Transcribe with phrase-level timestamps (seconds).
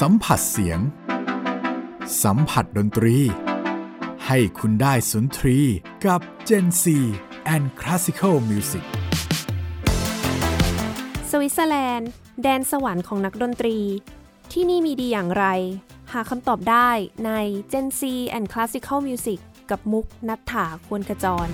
[0.00, 0.80] สัมผัสเสียง
[2.22, 3.16] สัมผัสดนตรี
[4.26, 5.58] ให้คุณได้สุนทรี
[6.06, 6.84] กับ Gen C
[7.54, 8.84] and Classical Music
[11.30, 12.10] สวิตเซอร์แลนด์
[12.42, 13.78] แดนสวรรค์ของนักดนตรี
[14.52, 15.46] ที่นี่มีดีอย่างไร
[16.12, 16.90] หาคำตอบได้
[17.26, 17.30] ใน
[17.72, 18.00] Gen C
[18.36, 19.38] and Classical Music
[19.70, 21.48] กับมุกนัฐถาควรขจร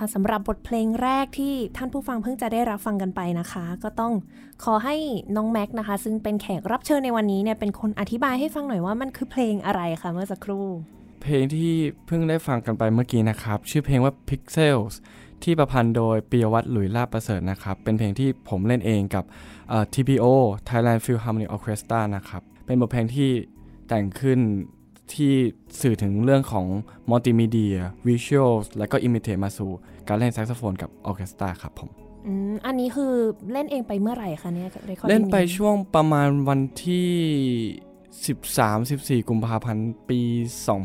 [0.00, 4.12] คะสำหรับบทเพลงแรกที่ท่านผู้ฟังเพิ่งจะได้รับฟังกันไปนะคะ ก็ต้อง
[4.64, 4.96] ขอให้
[5.36, 10.66] น้องแม็กนะคะ ซึ่งเป็นแขกรับเชิญในวันนี้เนี่ยเป็นคนอธิบายให้ฟังหน่อยว่ามันคือเพลงอะไรคะเมื่อสักครู่
[11.22, 11.72] เพลงที่
[12.06, 14.94] เพิ่งได้ฟังกันไปเมื่อกี้นะครับ ชื่อเพลงว่า Pixels
[15.42, 19.24] ที่ประพันธ์โดยปียวัฒน์หลุยลาประเสริฐนะครับ เป็นเพลงที่ผมเล่นเองกับ
[19.94, 20.24] TPO
[20.68, 23.30] Thailand Philharmonic Orchestra นะครับ เป็นบทเพลงที่
[23.88, 24.40] แต่งขึ้น
[25.14, 25.32] ที่
[25.80, 26.66] สื่อถึงเรื่องของ
[27.10, 27.76] มัลติมีเดีย
[28.06, 29.70] visual และก็ imitate มาสู่
[30.08, 31.90] การเล่นแซกโซโฟนกับออเคสตราครับผม
[32.26, 33.12] อืมอันนี้คือ
[33.52, 37.08] เล่นเองไปเมื่อไหร่คะเนี่ย recording เล่นไปช่วงประมาณวันที่
[39.20, 40.20] 13-14 กุมภาพันธ์ปี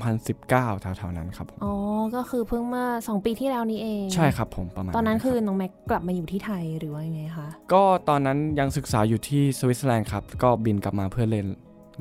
[0.09, 1.73] 2019แถวๆนั้นครับผมอ๋อ
[2.15, 11.47] ก็คือเพิ่งเมื่อ2ปีที่แล้วนี้เอง ใช่ครับผมประมาณ ตอนนั้นรับคือน้องแม็กกลับมาอยู่ที่ไทยหรือว่ายังไงคะ ก็ตอนนั้นยังศึกษาอยู่ที่สวิตเซอร์แลนด์ครับ ก็บินกลับมาเพื่อเล่น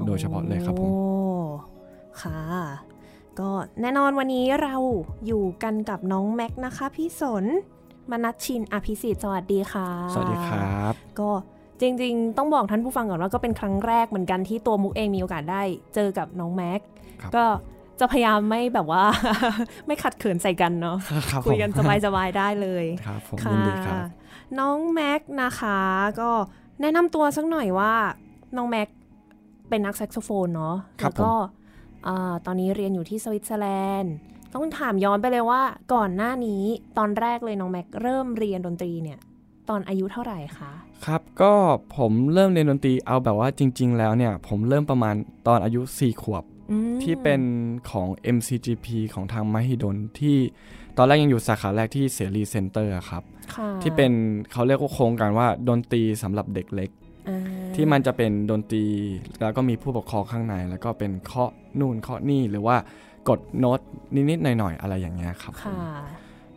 [0.07, 1.14] โดยเฉพาะเลยครับผมโอ้
[2.23, 2.39] ค่ะ
[3.39, 3.51] ก็
[3.81, 4.77] แน่นอนวันนี้เรา
[5.27, 7.45] อยู่กันกับน้องแม็กนะคะ พี่สน
[8.11, 11.31] มนัชชินอภิสิทธิ์สวัสดีค่ะ สวัสดีครับ ก็
[11.81, 15.63] จริงๆ ต้องบอกท่านผู้ฟังก่อนว่าก็เป็นครั้งแรกเหมือนกันที่ตัวมุกเองมีโอกาสได้
[15.95, 16.81] เจอกับน้องแม็ก
[17.23, 17.45] ครับก็
[18.01, 19.05] จะพยายามไม่แบบว่า
[19.87, 20.97] ไม่ขัดเขินใส่กันเนาะ
[21.31, 21.71] ครับผมคุยกัน
[22.07, 23.99] สบายๆได้เลยครับผมค่ะยินดีครับ
[24.59, 25.79] น้องแม็กนะคะ
[26.21, 26.31] ก็
[26.81, 27.95] แนะนำตัวสักหน่อยว่า
[28.57, 28.89] น้องแม็ก
[29.69, 31.33] เป็นนักแซกโซโฟนเนาะครับแล้วก็
[32.07, 33.69] อ่าตอนนี้เรียนอยู่ที่สวิตเซอร์แล
[34.01, 34.15] นด์
[34.55, 35.63] ต้องถามย้อนไปเลยว่า
[35.95, 36.63] ก่อนหน้านี้
[36.99, 39.19] ตอนแรกเลยน้องแม็กเริ่มเรียนดนตรีเนี่ย
[39.69, 40.73] ตอนอายุเท่าไหร่คะ
[41.07, 41.53] ครับก็
[41.97, 45.15] ผมเริ่มเรียนดนตรีเอาแบบว่าจริง ๆ แล้วเนี่ย ผมเริ่มประมาณ
[45.47, 47.41] ตอนอายุ 4 ขวบอืมที่เป็น
[47.91, 50.37] ของ MCGP ของทางมหิดลที่
[50.97, 53.23] ตอนแรกยังอยู่สาขาแรกที่เสรีเซ็นเตอร์ครับ
[53.55, 54.13] ค่ะที่เป็น
[54.53, 57.04] เขาเรียกว่าโครงการว่าดนตรีสำหรับเด็กเล็กอ่า
[57.75, 58.85] ที่มันจะเป็นดนตรี
[59.41, 61.51] แล้วก็มีผู้ปกครองข้างใน แล้วก็เป็นเคาะ
[61.81, 62.77] นู่นเคาะนี่หรือว่า
[63.29, 63.81] กดโน้ต
[64.31, 65.83] นิดๆหน่อยๆอะไรอย่างเงี้ยครับผมค่ะ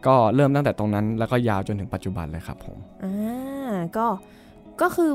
[0.07, 4.07] ก็เริ่มตั้งแต่ตรงนั้นแล้วก็ยาวจนถึงปัจจุบันเลยครับผมอ่าก็
[4.81, 5.11] ก็คือ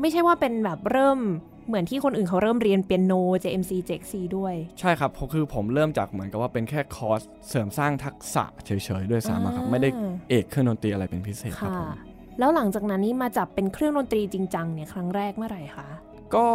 [0.00, 1.18] ไม่ใช่ว่าเป็นแบบเริ่ม
[1.66, 8.70] เหมือนที่คนอื่นเขาเริ่มเรียนเปียโน JMC JXC ด้วย ใช่ครับเพราะคือผมเริ่มจากเหมือนกับว่าเป็นแค่คอร์สเสริมสร้างทักษะเฉ
[9.00, 9.88] ยๆด้วยซ้ำอะครับอ่าไม่ได้
[10.28, 11.90] เอกเครื่องดนตรีอะไรเป็นพิเศษครับค่ะผม
[12.38, 15.88] แล้วหลังจากนั้นนี่มาจับเป็นเครื่องดนตรีจริงจังเนี่ยครั้งแรกเมื่อไหร่คะ
[16.34, 16.46] ก็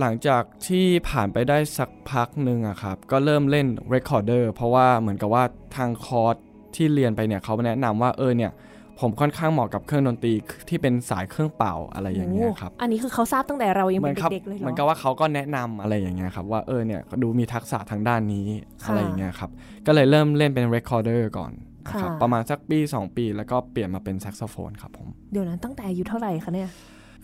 [0.00, 5.44] หลังจากที่ผ่านไปได้สักพักหนึ่งอะครับ ก็เริ่มเล่น Recorder เพราะว่าเหมือนกับว่า
[5.76, 6.36] ทางคอร์ส
[6.74, 8.52] ที่เรียนไปเนี่ยเขาแนะนำว่าเออเนี่ย
[9.00, 10.32] ผมค่อนข้างเหมาะกับเครื่องดนตรี
[10.68, 18.46] ที่เป็นสายเครื่องเป่าอะไรอย่างเงี้ยครับโอันนี้คือเขาทราบตั้งแต่เรายังเหมืเป็อนนครับเด็กๆเลยเหรเหมือนกัอบว่าเขาก็แนะนำอะไรอย่างเงี้ยครับว่าเออเนี่ยดูมีทักษะทางด้านนี้
[18.84, 19.50] ค่ะอะไรอย่างเงี้ยครับ
[19.86, 21.52] ก็เลยเริ่มเล่นเป็น Recorder ก่อน
[21.88, 26.70] นะครับค่ะประมาณสักปี 2 ปี แล้วก็เปลี่ยนมาเป็นแซกโซโฟนครับผมเดี๋ยวนั้นตั้งแต่อายุเท่าไหร่คะเนี่ย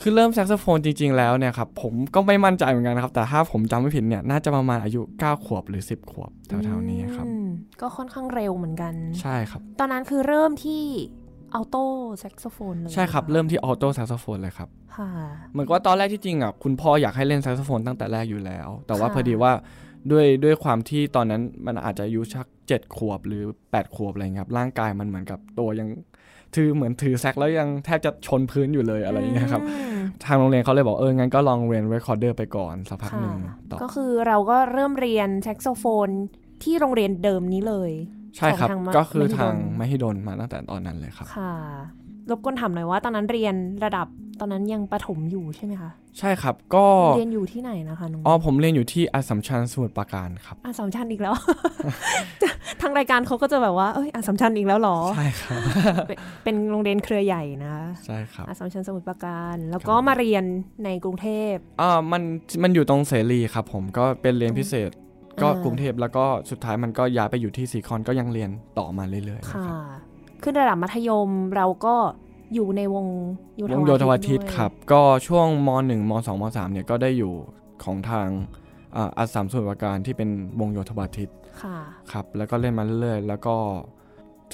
[0.02, 7.46] คือเริ่มแซกโซโฟนจริง ๆ แล้วเนี่ยครับผมก็ไม่มั่นใจเหมือนกันนะครับ แต่ถ้าผมจำไม่ผิดเนี่ยน่าจะประมาณอายุ 9 ขวบหรือ 10 ขวบแถวๆนี้ครับอืม
[7.80, 10.82] ก็ค่อนข้างเร็วเหมือนกัน ใช่ครับ ตอนนั้นคือเริ่มที่
[11.54, 11.84] alto
[12.18, 15.10] แซกโซโฟนเลยใช่ครับอ๋อเริ่มที่ alto แซกโซโฟนเลยครับค่ะ
[15.52, 19.52] เหมือนกับว่าตอนแรกที่จริงอะคุณพ่ออยากให้เล่นแซกโซโฟนตั้งแต่แรกอยู่แล้ว แต่ว่าค่ะพอดีว่า
[20.12, 25.88] ด้วยด้วยความที่ตอนนั้นมันอาจจะอายุสัก7ขวบหรือ8ขวบอะไรเงี้ยครับร่างกายมันเหมือนกับตัวยัง
[26.54, 36.08] ถือเหมือนถือแซกแล้วยังแทบจะชนพื้นอยู่เลยอะไรอย่างเงี้ยครับอืมทางโรงเรียนเขาเลยบอกเอองั้นก็ลองเรียน recorder ไปก่อนสักพักหนึ่งค่ะต่อก็คือเราก็เริ่มเรียนแซกโซโฟน
[36.62, 37.90] ที่โรงเรียนเดิมนี้เลย
[38.36, 41.54] ใช่ครับของทางมก็คือทางมมหิดลหิดลมาตั้งแต่ตอนนั้นเลยครับค่ะ
[42.30, 43.54] รบกวนถามหน่อยว่าตอนนั้นเรียน
[43.84, 44.06] ระดับ
[44.40, 46.86] ตอนนั้นยังประถมอยู่ใช่ไหมคะใช่ครับก็
[47.16, 51.34] เรียนอยู่ที่ไหนนะคะน้องอ๋อผมเรียนอยู่ที่อัสสัมชัญสมุทรปราการครับอาสามชันอีกแล้ว
[52.80, 55.60] ทางรายการเขาก็จะแบบว่าเอ้ยอาสามชันอีกแล้วเหรอใช่ครับ
[56.08, 57.74] เป็นเป็นโรงเรียนเครือใหญ่นะ
[58.06, 60.44] ใช่ครับอาสามชันสมุทรปราการ แล้วก็มาเรียน
[60.84, 62.22] ในกรุงเทพอ่ามัน
[62.62, 64.90] มันอยู่ตรงเสรีครับ ผมก็เป็นเรียนพิเศษ
[65.42, 69.78] ก็อ่ากรุงเทพแล้วก็สุดท้ายมันก็ย้ายไปอยู่ที่สีคอนก็ยังเรียนต่อมาเรื่อยๆนะค่ะครับ
[70.42, 71.94] ขึ้นระดับมัธยมเราก็
[72.54, 73.06] อยู่ในวง
[73.56, 77.34] โยวงโยธวาทิตด้วยครับ ก็ช่วงม .1 ม .2 ม .3 เนี่ยก็ได้อยู่
[77.84, 78.28] ของทาง
[78.96, 80.28] อ่าอัสสัมสมุทรปราการที่เป็น
[80.60, 81.30] วงโยธวาทิต
[81.62, 81.78] ค่ะ
[82.12, 83.56] ครับ แล้วก็เล่นมาเรื่อยๆแล้วก็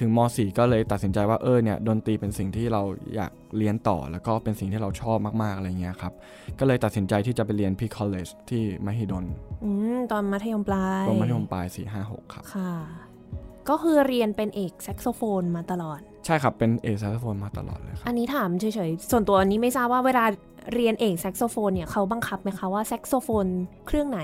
[0.00, 2.82] ถึงม .4 ก็เลยตัดสินใจว่าเออเนี่ยดนตรีเป็นสิ่งที่เรา
[3.14, 6.12] อยากเรียนต่อ แล้วก็เป็นสิ่งที่เราชอบมากๆอะไรเงี้ยครับ
[6.58, 9.25] ก็เลยตัดสินใจที่จะไปเรียนพี่คอลเลจที่มหิดล
[9.64, 12.73] อืมตอนมัธยมปลายรวมมัธยมปลาย4 5 6 ครับ ค่ะ
[13.69, 20.25] ก็คือเรียนเป็นเอกแซกโซโฟนมาตลอด ใช่ครับ เป็นเอกแซกโซโฟนมาตลอดเลยครับ อันนี้ถามเฉยๆ ส่วนตัวอันนี้ไม่ทราบว่าเวลา
[20.75, 23.47] เรียนเอกแซกโซโฟนเนี่ยเขาบังคับไหมคะว่าแซกโซโฟน
[23.87, 24.21] เครื่องไหน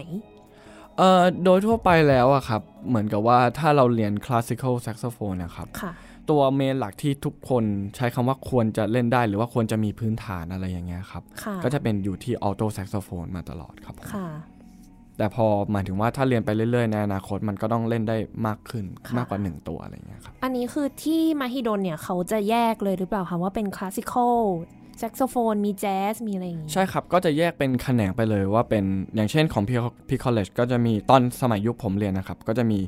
[0.97, 5.93] เอ่อโดยทั่วไปแล้วอะครับ เหมือนกับว่าถ้าเราเรียน classical แซกโซโฟนนะครับค่ะ
[6.31, 7.65] ตัว main หลักที่ทุกคน
[7.97, 14.29] ใช้คำว่าควรจะเล่นได้หรือว่าควรจะมีพื้นฐานอะไรอย่างเงี้ยครับค่ะก็จะเป็นอยู่ที่ alto แซกโซโฟนมาตลอดครับผมค่ะ
[15.21, 24.39] แต่พอหมายถึงว่าถ้าเรียนไปเรื่อยๆในอนาคตมันก็ต้องเล่นได้มากขึ้นค่ะมากกว่า 1 ตัวอะไรอย่างเงี้ยครับ อันนี้คือที่มหิดลเนี่ยเขาจะแยกเลยหรือเปล่าคะว่าเป็น classical
[24.99, 28.85] แซกโซโฟนมีแจ๊สมีอะไรอย่างงี้ใช่ครับ ก็จะแยกเป็นแขนงไปเลยว่าเป็น
[29.15, 32.79] อย่างเช่นของ pre pre-college ก็จะมีตอนสมัยยุคผมเรียนนะครับ ก็จะมี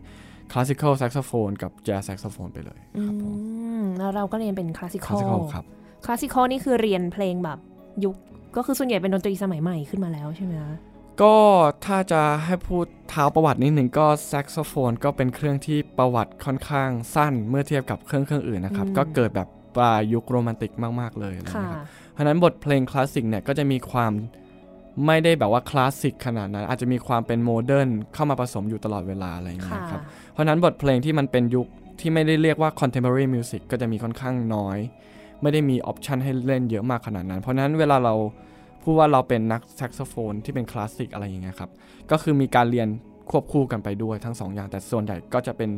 [0.53, 3.35] classical แซกโซโฟนกับแจ๊สแซกโซโฟนไปเลยอืครับผม
[3.81, 5.65] มแล้วเราก็เรียนเป็น classical classical ครับ
[6.05, 7.59] classical นี่คือเรียนเพลงแบบ
[8.05, 8.17] ยุค
[8.57, 10.77] ก็คือส่วนใหญ่เป็นดนตรีสมัยใหม่ขึ้นมาแล้วใช่ไหมคะ
[11.21, 11.37] ก็
[11.87, 24.13] ถ้าจะให้พูดเท้าประวัตินิดหนึ่งก็แซกโซโฟนก็เป็นเครื่องที่ประวัติค่อนข้างสั้นเมื่อเทียบกับเครื่องเครื่องอื่นนะครับ ก็เกิดแบบปลายยุคโรแมนติกมาก ๆ เลยอะไรอย่างค่ะเงี้ยครับเพราะฉะนั้นบทเพลงคลาสสิกเนี่ยก็จะมีความ
[25.07, 30.03] ไม่ได้แบบว่าคลาสสิกขนาดนั้น อาจจะมีความเป็นโมเดิร์นเข้ามาผสมอยู่ตลอดเวลาอะไรอย่างเงี้ค่ะยครับ
[30.33, 31.67] เพราะฉะนั้นบทเพลงที่มันเป็นยุค
[32.01, 34.79] ที่ไม่ได้เรียกว่า contemporary music ก็จะมีค่อนข้างน้อย
[35.43, 38.15] ไม่ได้มี option ให้เล่นเยอะมากขนาดนั้น เพราะฉะนั้นเวลาเรา
[38.83, 41.71] พูดว่าเราเป็นนักแซกโซโฟนที่เป็นคลาสสิกอะไรอย่างเงี้ยครับ
[42.11, 42.89] ก็คือมีการเรียน
[43.31, 45.71] ควบคู่กันไปด้วยทั้งสองอย่าง แต่ส่วนใหญ่ก็จะเป็น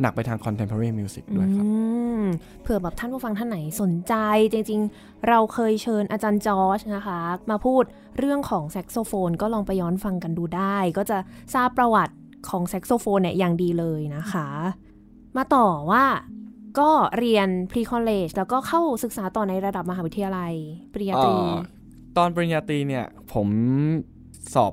[0.00, 1.70] หนักไปทาง contemporary music ด้วยครับอื
[2.22, 2.24] ม
[2.62, 4.14] เผื่อแบบท่านผู้ฟังท่านไหนสนใจ
[4.52, 7.84] จริง ๆ เราเคยเชิญอาจารย์จอร์จนะคะ มาพูด
[8.18, 11.18] เรื่องของแซกโซโฟน ก็ลองไปย้อนฟังกันดูได้ ก็จะ
[11.54, 12.14] ทราบประวัติ
[12.48, 14.48] ของแซกโซโฟนเนี่ยอย่างดีเลยนะคะ
[15.36, 16.04] มาต่อว่า
[16.78, 20.52] ก็เรียน pre college แล้วก็เข้าศึกษาต่อในระดับมหาวิทยาลัย
[20.92, 21.77] ปริญญาตรีเอ่อ
[22.16, 23.48] ตอนปริญญาตรีเนี่ยผม
[24.54, 24.72] สอบ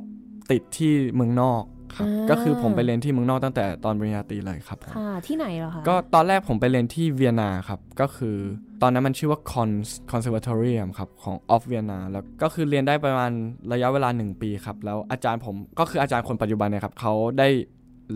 [0.52, 1.64] ติดที่เมืองนอก
[1.96, 8.36] ครับอ่าก็คือผมไปเรียนที่เมืองนอกตั้งแต่ตอนปริญญาตรีเลยครับผมค่ะที่ไหนเหรอคะก็ตอนแรกผมไปเรียนที่เวียนนาครับก็คือ
[8.82, 13.32] ตอนนั้นมันชื่อว่า Cons Conservatorium ครับของ of Vienna แล้วก็คือเรียนได้ประมาณ
[13.74, 17.50] ระยะเวลา 1 ปีครับแล้วอาจารย์ผมก็คืออาจารย์คนปัจจุบันเนี่ยครับเขาได้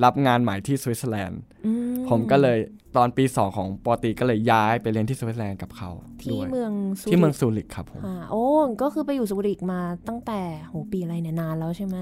[0.03, 1.71] รับงานใหม่ที่สวิตเซอร์แลนด์อื
[2.09, 2.57] ผมก็เลย
[2.97, 5.89] ตอนปี2ของป.ตรีก็เลยย้ายไปเรียนที่สวิตเซอร์แลนด์กับเขา
[6.21, 8.43] ที่ด้วยเมืองซูที่เมืองริกซูริกครับผมอ่าโอ้
[8.81, 11.97] ก็คือไปอยู่ซูริกมาตั้งแต่โหปีอะไรเนี่ยนานแล้วใช่ไหม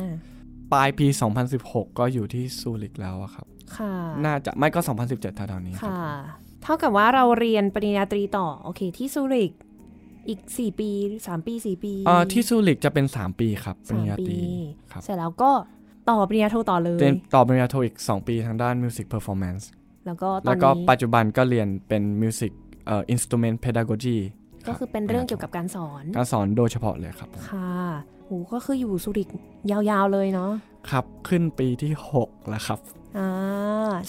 [0.74, 1.08] ปลายปี
[1.52, 3.46] 2016 ก็อยู่ที่ซูริกแล้วอะครับ
[3.78, 3.94] ค่ะ
[4.26, 6.04] น่าจะไม่ก็ 2017เท่าๆนี้ครับค่ะ
[6.64, 9.52] เท่ากับว่าเราเรียนปริญญาตรีต่อ โอเค ที่ซูริก
[10.28, 10.90] อีก 4 ปี
[11.20, 14.40] 3 ปี 4 ปีเอ่อที่ซูริกจะเป็น 3 ปีครับปสาริมญญาปีตรี
[14.92, 15.52] ครับเสร็จแล้วก็
[16.10, 19.64] ต่อปริญญาโทต่อเลยเรียนต่อปริญญาโทอีก 2 ปีทางด้าน Music Performance
[20.06, 22.52] แล้วก็ตอแล้นวก็นี้ปัจจุบันก็เรียนเป็น Music
[22.88, 24.18] เอ่อ Instrument Pedagogy
[24.68, 29.30] ก็คือเป็นเรื่องเกี่ยวกับการสอน การสอนโดยเฉพาะเลยครับผมค่ะ โหก็คืออยู่ซูริก
[29.72, 30.52] ยาวๆเลยเนาะ
[30.90, 31.92] ครับขึ้นปีที่
[32.22, 32.80] 6 แล้วครับ
[33.18, 33.30] อ่า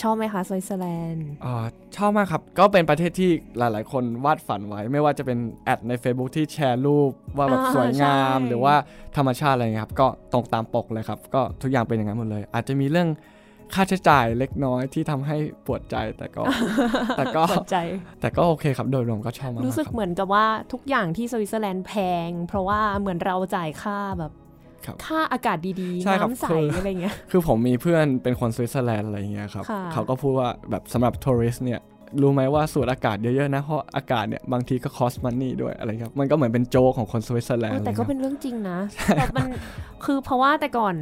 [0.03, 1.55] ชอบไหมคะสวิตเซอร์แลนด์อ่า
[1.97, 8.75] ชอบมากครับ ก็เป็นประเทศที่หลายๆ คนวาดฝันไว้ ไม่ว่าจะเป็น ad ใน Facebook ที่แชร์รูปว่าแบบอ่าสวยงามใช่หรือว่า
[9.17, 13.09] ธรรมชาติอะไรเงี้ยครับ ก็ตรงตามปกเลยครับ ก็ทุกอย่างเป็นอย่างนั้นหมดเลย อาจจะมีเรื่อง
[13.75, 16.43] ค่าใช้จ่ายเล็กน้อยที่ทำให้ปวดใจแต่ก็
[17.19, 17.77] แต่ก็สนใจ
[18.21, 21.93] แต่ก็โอเคครับโดยรวมก็ชอบมากๆรู้สึกครับเหมือนกับว่าทุกอย่างที่สวิตเซอร์แลนด์แพ
[22.27, 24.33] ง เพราะว่าเหมือนเราจ่ายค่าแบบ
[24.87, 31.81] ครับค่าอากาศดีใช่ๆครับน้ำใสคือออะไรเงี้ย คือผมมีเพื่อนเป็นคนสวิตเซอร์แลนด์อะไรเงี้ยครับค่ะเขาก็พูดว่าแบบสำหรับ tourist เนี่ย
[32.23, 38.79] รู้ไหมว่าสูดอากาศเยอะๆนะ เพราะอากาศเนี่ยบางทีก็คอสมันนี่ด้วยอะไรครับ มันก็เหมือนเป็นโจกของคนสวิตเซอร์แลนเอด์อแต่ก็อะไรเป็เงี้ยนเรื่องจริงนะ
[39.19, 39.49] แบบมัน
[40.05, 40.97] คือเพราะว่าแต่ก่อน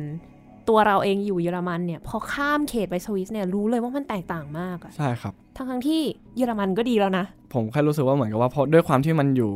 [0.69, 6.01] ตัวเราเองอยู่เยอรมันเนี่ยพอข้ามเขตไปสวิสเนี่ยรู้เลยว่ามันแตกต่างมากอะใช่ครับทั้งทั้งๆที่
[6.37, 9.53] เยอรมันก็ดีแล้วนะ ผมแค่รู้สึกว่าเหมือนกับว่าเพราะด้วยความที่มันอยู่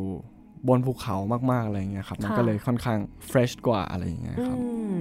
[0.69, 1.17] บนภูเขา
[1.51, 4.59] มากๆอะไรเงี้ยครับมันค่ะก็เลยค่อนข้างเฟรชกว่าอะไรอย่างเงี้ยอืครับ
[4.95, 5.01] ม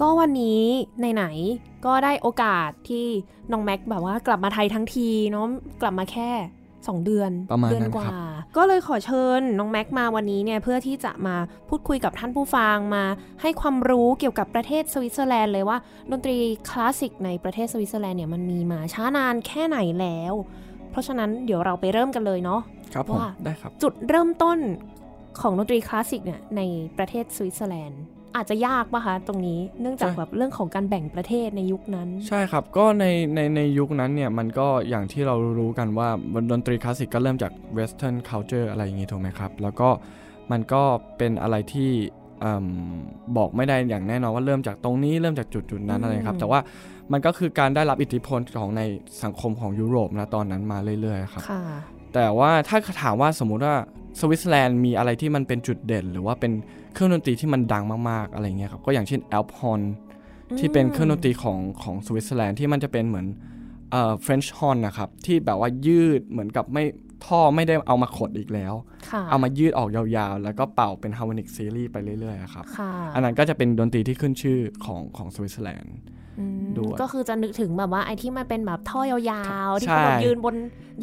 [0.00, 0.62] ก็วันนี้
[1.14, 3.06] ไหนๆก็ได้โอกาสที่
[3.52, 5.46] น้องแม็กแบบว่ากลับมาไทยทั้งทีเนาะ
[5.82, 6.30] กลับมาแค่
[6.86, 8.16] 2 เดือนประมาณเดือนนั้นกว่าครับ
[8.56, 11.36] ก็เลยขอเชิญน้องแม็กมาวันนี้เนี่ยเพื่อที่จะมา
[11.68, 13.04] พูดคุยกับท่านผู้ฟังมา
[13.42, 15.78] ให้ความรู้เกี่ยวกับประเทศสวิตเซอร์แลนด์เลยว่า
[16.10, 16.36] ดนตรี
[16.70, 20.34] คลาสสิกในประเทศสวิตเซอร์แลนด์เนี่ยมันมีมาช้านานแค่ไหนแล้ว
[20.90, 22.60] เพราะฉะนั้นเดี๋ยวเราไปเริ่มกันเลยเนาะ
[22.94, 24.58] ครับผมว่าได้ครับ จุดเริ่มต้น
[25.40, 26.62] ของดนตรีคลาสสิกเนี่ยใน
[26.98, 28.02] ประเทศสวิตเซอร์แลนด์
[28.36, 33.04] อาจจะยากปะคะตรงนี้เนื่องจากใช่แบบเรื่องของการแบ่งประเทศในยุคนั้น ใช่ครับก็ใน
[33.34, 36.08] ในในยุคนั้นเนี่ยมันก็อย่างที่เรารู้กันว่า
[36.50, 39.88] ดนตรีคลาสสิกก็เริ่มจาก Western culture อะไรอย่างงี้ถูกไหมครับ แล้วก็
[40.50, 40.82] มันก็
[41.18, 41.90] เป็นอะไรที่
[42.44, 42.66] อืม
[43.36, 46.60] บอกไม่ได้อย่างแน่นอนว่าเริ่มจากตรงนี้เริ่มจากจุดจุดๆนั้นอืมอะไรครับ แต่ว่า
[47.12, 48.82] มันก็คือการได้รับอิทธิพลของใน
[49.22, 51.62] สังคมของยุโรปนะตอนนั้นมาเรื่อยๆครับค่ะ
[52.14, 53.74] แต่ว่าถ้าถามว่าสมมุติว่า
[54.20, 56.52] สวิตเซอร์แลนด์มีอะไรที่มันเป็นจุดเด่น หรือว่าเป็น
[56.92, 59.80] เครื่องดนตรีที่มันดังมากๆอะไรเงี้ยครับก็อย่างเช่น Alphorn
[60.58, 63.26] ที่เป็นเครื่องดนตรีของของสวิตเซอร์แลนด์ที่มันจะเป็นเหมือน
[63.90, 66.84] เอ่อ French horn นะครับที่แบบว่ายืดเหมือนกับไม่
[67.26, 68.74] ท่อไม่ได้เอามาขดอีกแล้ว
[69.10, 76.27] ค่ะเอามายืดออกยาวๆ แล้วก็เป่าเป็น harmonic series ไปเรื่อยๆอะครับค่ะอันนั้นก็จะเป็นดนตรีที่ขึ้นชื่อของของสวิตเซอร์แลนด์อืม
[76.78, 80.54] ด้วยก็คือจะนึกถึงแบบว่าไอ้ที่มันเป็นแบบท่อยาวๆ ที่ใช่เขาแบบยืนบน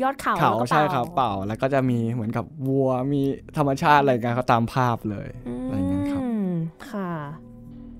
[0.02, 3.22] ยอดเขาเขาแล้วก็ใช่เป่าครับเป่าแล้วก็จะมีเหมือนกับวัวมี
[3.58, 5.28] ธรรมชาติอะไรกันเขาตามภาพเลย
[5.66, 6.50] อะไรอย่างเงี้ยครับอืม
[6.92, 7.12] ค่ะ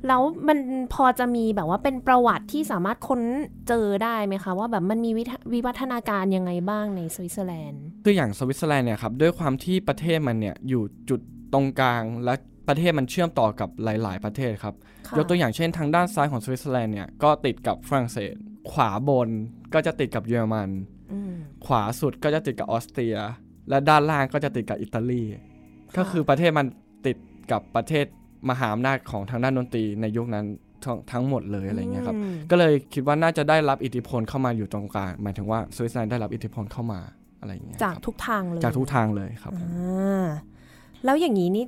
[0.08, 0.60] แล้วมัน
[0.94, 3.22] พอจะมีแบบว่าเป็นประวัติที่สามารถค้น
[3.68, 11.22] เจอได้ไหมคะ ว่าแบบมันมีวิทวิวัฒนาการยังไงบ้างในสวิตเซอร์แลนด์คืออย่างสวิตเซอร์แลนด์เนี่ยครับด้วยความที่ประเทศมันเนี่ยอยู่จุด
[11.54, 12.34] ตรงกลางและ
[12.68, 14.76] ประเทศมันเชื่อมต่อกับหลาย ๆ ประเทศครับ
[15.08, 18.34] ค่ะยกตัวอย่างเช่นทางด้านซ้ายของสวิตเซอร์แลนด์เนี่ยก็ติดกับฝรั่งเศส
[18.72, 19.30] ขวาบน
[19.74, 20.70] ก็จะติดกับเยอรมัน
[21.14, 21.34] อืม
[21.66, 23.16] ขวาสุดก็จะติดกับออสเตรีย
[23.70, 25.24] และด้านล่างก็จะติดกับอิตาลี
[25.98, 26.66] ก็คือประเทศมัน
[27.06, 27.18] ติด
[27.52, 28.06] กับประเทศ
[28.50, 30.46] มหาอำนาจของทางด้านดนตรีในยุคนั้น
[30.84, 37.00] ทั้งทั้งหมดเลยอะไรเงี้ยครับอืมก็เลยคิดว่าน่าจะได้รับอิทธิพลเข้ามาอยู่ตรงกลาง หมายถึงว่าสวิตเซอร์แลนด์ได้รับอิทธิพลเข้ามา
[37.40, 40.26] อะไรอย่างเงี้ยจากครับทุกทางเลย จากทุกทางเลยครับผมอ่า
[41.06, 41.66] แล้วอย่างนี้นี่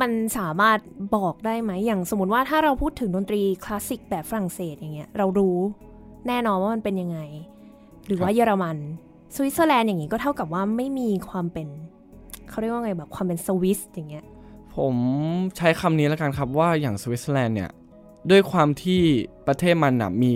[0.00, 0.78] มันสามารถ
[1.16, 5.58] บอกได้ไหม อย่างสมมติว่าถ้าเราพูดถึงดนตรีคลาสสิกแบบฝรั่งเศสอย่างเงี้ย เรารู้
[6.28, 7.18] แน่นอนว่ามันเป็นยังไง
[8.06, 8.76] หรือว่าเยอรมัน
[9.34, 11.68] สวิตเซอร์แลนด์อย่างนี้ก็เท่ากับว่าไม่มีความเป็น
[12.48, 14.24] เขาเรียกว่าไงแบบความเป็นสวิสอย่างเงี้ย
[14.74, 14.96] ผผม
[15.56, 17.70] ใช้คำนี้แล้วกันครับว่าอย่างสวิตเซอร์แลนด์เนี่ย
[18.30, 19.00] ด้วยความที่
[19.46, 20.32] ประเทศมันนะมี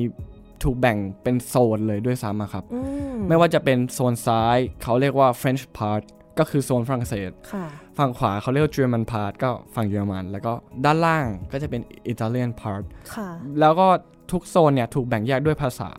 [0.62, 2.80] ถูกแบ่งเป็นโซนเลยด้วยซ้ำอะครับอื
[3.12, 6.04] มไม่ว่าจะเป็นโซนซ้ายเขาเรียกว่า French part
[6.38, 7.66] ก็คือโซนฝรั่งเศสค่ะ
[7.98, 10.52] ฝั่งขวาเขาเรียกว่า German part ก็ฝั่งเยอรมัน แล้วก็
[10.84, 11.80] ด้านล่างก็จะเป็น
[12.12, 12.82] Italian part
[13.14, 13.28] ค่ะ
[13.60, 13.86] แล้วก็
[14.32, 15.90] ทุกโซนเนี่ยถูกแบ่งแยกด้วยภาษา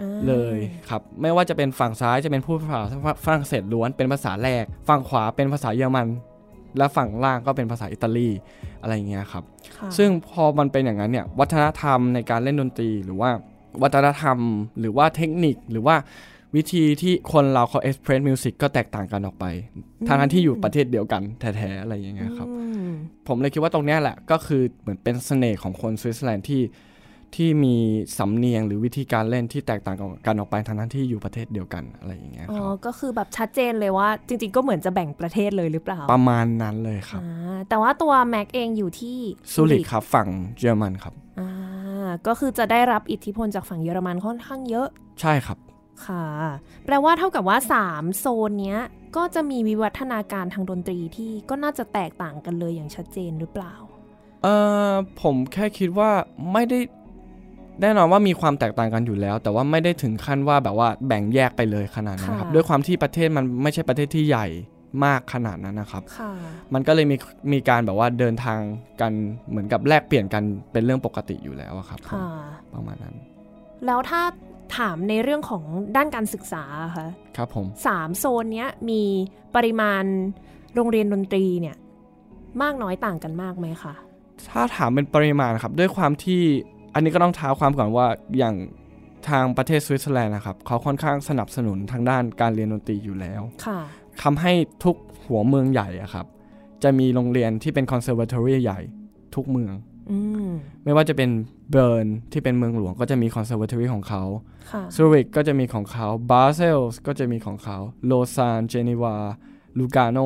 [0.00, 0.56] อ่าเลย
[0.88, 2.80] ครับ ไม่ว่าจะเป็นฝั่งซ้ายจะเป็นพูดภาษา
[3.24, 6.06] ฝรั่งเศสล้วนเป็นภาษาแรก ฝั่งขวาเป็นภาษาเยอรมัน
[6.78, 8.28] และฝั่งล่างก็เป็นภาษาอิตาลี
[8.82, 9.44] อะไรอย่างเงี้ยครับ
[9.76, 13.30] ค่ะซึ่งพอมันเป็นอย่างนั้นเนี่ยวัฒนธรรมในการเล่นดนตรีหรือว่า
[13.82, 14.38] วัฒนธรรม
[14.80, 15.96] หรือว่าเทคนิคหรือว่า
[16.56, 19.44] วิธีที่คนเราเขาเอ็กเพรสมิวสิกก็แตกต่างกันออกไป
[20.08, 22.90] ทางนั้นที่อยู่ประเทศเดียวกันแท้ๆอะไรอย่างเงี้ยครับอืม
[23.28, 26.62] ผมเลยคิดว่าตรงเนี้ยแหละก็คือเหมือนเป็นเสน่ห์ของคนสวิตเซอร์แลนด์ที่
[27.36, 27.76] ที่มี
[28.18, 39.18] สำเนียงหรือวิธีการเล่นที่แตกต่างกันออกไปทางนั้นที่อยู่ประเทศเดียวกันอะไรอย่างเงี้ยอ๋คอรับก็คือแบบชัดเจนเลยว่า จริง ๆ ก็เหมือนจะแบ่งประเทศเลยหรือเปล่า ประมาณนั้นเลยครับอ่าแต่ว่าตัวแม็กเองอยู่ที่
[39.52, 41.50] ซูริกครับฝั่งเยอรมันครับอ่า
[42.26, 44.88] ก็คือจะได้รับอิทธิพลจากฝั่งเยอรมันค่อนข้างเยอะ
[45.20, 45.58] ใช่ครับ
[46.06, 46.24] ค่ะ
[46.86, 48.80] แปลว่าเท่ากับว่า 3 โซนเนี้ย
[49.16, 53.74] ก็จะมีวิวัฒนาการทางดนตรีที่ก็น่าจะแตกต่างกันเลยอย่างชัดเจนหรือเปล่า
[54.42, 54.54] เอ่
[54.88, 56.10] อผมแค่คิดว่า
[56.52, 56.78] ไม่ได้
[57.82, 64.46] แน่นอนว่ามีความแตกต่างกันอยู่แล้ว แต่ว่าไม่ได้ถึงขั้นว่าแบบว่าแบ่งแยกไปเลยขนาดนั้นนะครับค่ะด้วยความที่ประเทศมันไม่ใช่ประเทศที่ใหญ่
[65.04, 66.32] มากขนาดนั้นนะครับค่ะ
[66.74, 67.16] มันก็เลยมี
[67.52, 68.60] มีการแบบว่าเดินทาง
[69.00, 69.12] กัน
[69.48, 72.26] เหมือนกับแลกเปลี่ยนกันเป็นเรื่องปกติอยู่แล้วอะครับผมค่ะ
[72.74, 73.14] ประมาณนั้น
[73.86, 74.22] แล้วถ้า
[74.76, 75.62] ถามในเรื่องของ
[75.96, 79.02] ด้านการศึกษาอะคะครับผมสามโซนเนี้ยมี
[79.56, 80.04] ปริมาณ
[80.74, 81.76] โรงเรียนดนตรีเนี่ย
[82.62, 83.94] มากน้อยต่างกันมากไหมคะ
[84.50, 86.42] ถ้าถามเป็นปริมาณครับด้วยความที่
[86.94, 88.06] อันนี้ก็ต้องท้าความก่อนว่า
[88.38, 88.54] อย่าง
[89.28, 93.78] ทางประเทศสวิตเซอร์แลนด์นะครับเขาค่อนข้างสนับสนุนทางด้านการเรียนดนตรีอยู่แล้วค่ะ
[94.22, 94.52] ทำให้
[94.84, 94.96] ทุก
[95.26, 96.26] หัวเมืองใหญ่อะครับ
[96.82, 98.80] จะมีโรงเรียนที่เป็นคอนเซอร์ว t ทอรี่ใหญ่
[99.34, 99.95] ทุกเมืองอืม
[100.84, 101.30] ไม่ว่าจะเป็น
[101.70, 104.22] เบิร์นที่เป็นเมืองหลวงก็จะมีคอนเซอร์ว t ทอรี่ของเขา
[104.72, 109.16] ค่ะซูริกก็จะมีของเขาบาเซิลก็จะมีของเขาโลซานเจนีวา
[109.78, 110.18] ลูกาโน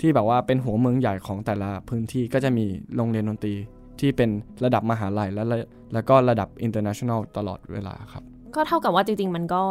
[0.00, 2.64] ที่แบบว่าเป็นหัวเมืองใหญ่ของแต่ละพื้นที่ก็จะมี
[2.96, 3.54] โรงเรียนดนตรี
[4.00, 4.30] ที่เป็น
[4.64, 5.58] ระดับมหาลัยและและ
[5.94, 8.22] แล้วก็ระดับ international ตลอดเวลาครับ
[8.56, 9.62] ก็เท่ากับว่าจริง ๆ มันก็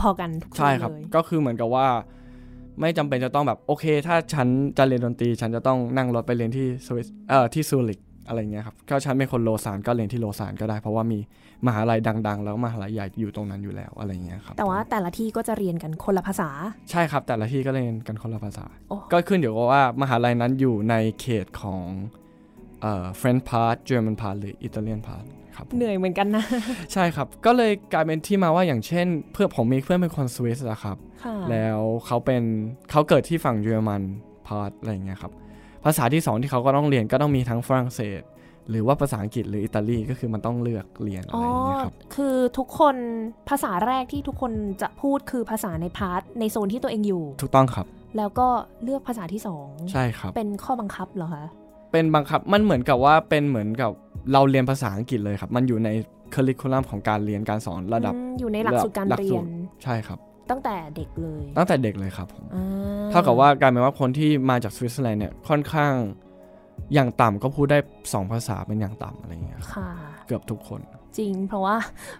[0.00, 1.86] พอๆกันทุกที่ใช่ครับเลยก็คือเหมือนกับว่า
[2.80, 11.18] ไม่จำเป็นจะต้องแบบโอเค ถ้าฉันจะเรียนดนตรี ฉันจะต้องนั่งรถไปเรียนที่สวิสเอ่อที่ซูริก อะไรเงี้ยครับก็ฉันเป็นคนโลซานก็เรียนที่โลซานก็ได้ เพราะว่ามี
[11.66, 16.50] มหาลัยดัง ๆ แล้วมหาลัยใหญ่อยู่ตรงนั้นอยู่แล้วอะไรเงี้ยครับแต่ว่าแต่ละที่ก็จะเรียนกันคนละภาษา
[16.90, 21.82] ใช่ครับ แต่ละที่ก็เรียนกันคนละภาษาโอ้ก็ขึ้นอยู่กับว่ามหาลัยนั้นอยู่ในเขตของ
[22.82, 25.24] เอ่อ French part German part หรือ Italian part
[25.56, 26.44] ครับผมเหนื่อยเหมือนกันนะ
[26.92, 32.42] ใช่ครับก็เลยกลายเป็นที่มาว่าอย่างเช่น เพื่อนผมมีเพื่อนเป็นคนสวิสอะครับค่ะแล้วเขาเป็น
[32.90, 34.02] เขาเกิดที่ฝั่งเยอรมัน
[34.46, 35.32] part อะไรอย่างเงี้ยครับ
[35.86, 38.22] ภาษาที่สองที่เขาก็ต้องเรียนก็ต้องมีทั้งฝรั่งเศส
[38.70, 42.96] หรือว่าภาษาอังกฤษหรืออิตาลีก็คือมันต้องเลือกเรียนอะอ๋ไรออย่างเงี้ยครับคือทุกคน
[43.48, 48.48] ภาษาแรกที่ทุกคนจะพูดคือภาษาใน part ในโซนที่ตัวเองอยู่ ถูกต้องครับ แล้วก็
[48.84, 51.44] เลือกภาษาที่สองใช่ครับ เป็นข้อบังคับเหรอคะ
[51.92, 53.90] เป็นบังคับมันเหมือนกับว่าเป็นเหมือนกับ
[54.32, 55.88] เราเรียนภาษาอังกฤษเลยครับ มันอยู่ใน
[56.34, 59.50] ค u ริคูลัมของการเรียนการสอนระดับอืมอยู่ในหลักสูตรการเรียนหลักสูตร
[59.84, 60.18] ใช่ครับ
[60.50, 62.62] ตั้งแต่เด็กเลย ตั้งแต่เด็กเลยครับผมอ่
[63.10, 65.92] เท่ากับว่ากลายเป็นว่าคนที่มาจากสวิตเซอร์แลนด์เนี่ยค่อนข้าง
[66.94, 67.78] อย่างต่ำก็พูดได้
[68.12, 69.90] สองภาษาเป็นอย่างต่ำอะไรอย่างเงี้ยครับค่ะ
[70.26, 70.80] เกือบทุกคน
[71.18, 71.76] จริง เพราะว่า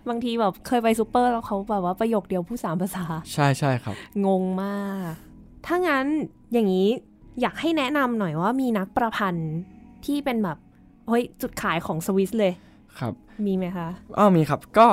[0.08, 3.94] บางทีแบบเคยไปซูเปอร์แล้วเขาแบบว่าประโยคเดียวพูดสามภาษา ใช่ใช่ครับ
[4.26, 4.78] งงมา
[5.10, 5.12] ก
[5.66, 6.06] ถ้างั้น
[6.52, 6.88] อย่างนี้
[7.40, 9.54] อยากให้แนะนำหน่อยว่ามีนักประพันธ์
[10.06, 10.58] ที่เป็นแบบ
[11.08, 12.52] เฮ้ยจุดขายของสวิสเลย
[12.98, 13.12] ครับ
[13.46, 14.86] มีไหมคะอ้าวมีครับก็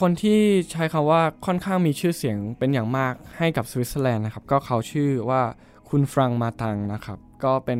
[0.00, 0.40] คนที่
[0.72, 5.42] ใช้คำว่าค่อนข้างมีชื่อเสียงเป็นอย่างมากให้กับสวิตเซอร์แลนด์นะครับ ก็เขาชื่อว่า
[5.88, 7.78] คุณฟรังมาตังนะครับ ก็เป็น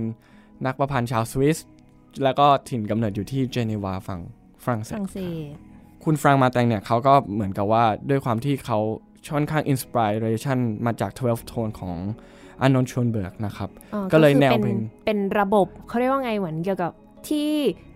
[0.66, 1.58] นักประพันธ์ชาวสวิส
[2.22, 4.20] แล้วก็ถิ่นกำเนิดอยู่ที่เจนีวาฝั่ง
[4.64, 5.54] ฝรั่งเศฝสรั่งเศส
[6.04, 8.78] คุณฟรังมาตังเนี่ยเขาก็เหมือนกับว่าด้วยความที่เขา
[9.34, 11.96] ค่อนข้างอินสปิเรชันมาจาก 12 Tone ของ
[12.60, 16.92] อานนท์ชวนเบิร์กนะครับอ่าก็เลยคือแนวเป็นเพลงเป็นระบบเขาเรียกว่าไงเหมือนเกี่ยวกับ
[17.30, 17.48] ที่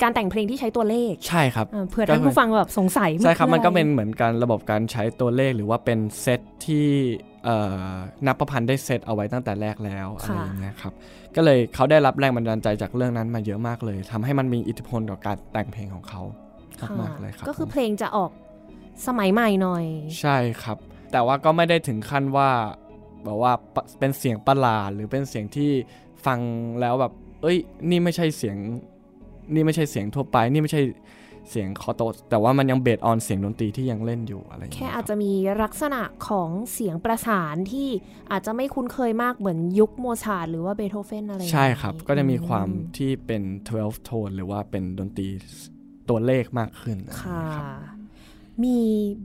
[0.03, 6.87] การแต่งเพลงที่ใช้ตัวเลข ใช่ครับอ่าเผื่อก็ท่านผู้ฟังแบบสงสัยใช่ครับอมันก็อะไเป็นเหมือนการระบบการใช้ตัวเลขหรือว่าเป็นเซตที่
[7.45, 7.95] เอ่อ
[8.27, 10.93] นักประพันธ์ได้เซตเอาไว้ตั้งแต่แรกแล้วอะไรอย่างเงี้ยครับ
[11.37, 16.23] ก็เลยเขาได้รับแรงบันดาลใจจากเรื่องนั้นมาเยอะมากเลยทำให้มันมีอิทธิพลต่อการแต่งเพลงของเขา
[16.81, 18.31] ค่ะมากๆเลยครับก็คือผมเพลงจะออก
[19.07, 19.85] สมัยใหม่หน่อย
[20.21, 20.79] ใช่ครับ
[21.13, 22.51] แต่ว่าก็ไม่ได้ถึงขั้นว่า
[23.25, 25.71] แบบว่าปะเป็นเสียงประหลาดหรือเป็นเสียงที่
[26.27, 26.39] ฟัง
[26.81, 27.13] แล้วแบบ
[27.43, 27.59] เอ้ย
[27.91, 28.57] นี่ไม่ใช่เสียง
[29.55, 30.83] นี่ไม่ใช่เสียงทั่วไป นี่ไม่ใช่
[31.51, 35.33] เสียงคอโตแต่ว่ามันยังเบสออนเสียงดนตรีที่ยังเล่นอยู่อะไรอย่างแค่เงี้ยอาจจะมี
[35.63, 37.89] ลักษณะของเสียงประสานที่
[38.33, 43.43] อาจจะไม่คุ้นเคยมากเหมือนยุคโมซาร์ทหรือว่าเบโธเฟนอะไรอย่างใช่นี้ครับ ก็จะมีความอืที่เป็น
[43.75, 45.29] 12โทนหรือว่าเป็นดนตรี
[46.09, 47.65] ตัวเลขมากขึ้นค่ะรับ
[48.65, 48.79] มี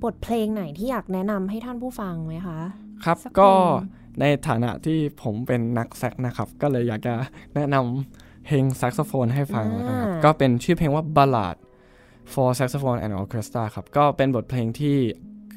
[0.04, 2.60] บทเพลงไหนที่อยากแนะนำให้ท่านผู้ฟังไหมคะ
[3.06, 3.68] ครับสักก็เพลง
[4.20, 7.14] ในฐานะที่ผมเป็นนักแซกนะครับ ก็เลยอยากจะ
[7.56, 11.56] แนะนำ เพลงแซกโซโฟนให้ฟังแล้วกันครับก็เป็นชื่อเพลงว่า Ballad
[12.34, 14.98] for Saxophone and Orchestra ครับ ก็เป็นบทเพลงที่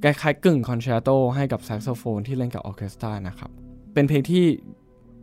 [0.03, 3.51] คล้ายๆกึ่งคอนแชร์โตให้กับแซกโซโฟนที่เล่นกับออร์เคสตรานะครับ
[3.95, 4.45] เป็นเพลงที่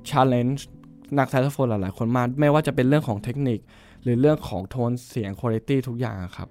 [0.10, 0.60] challenge
[1.18, 3.60] นักแซกโซโฟนหลายๆ คนมาก ไม่ว่าจะเป็นเรื่องของเทคนิค
[4.04, 6.50] หรือเรื่องของโทนเสียงคุณภาพทุกอย่างอะครับ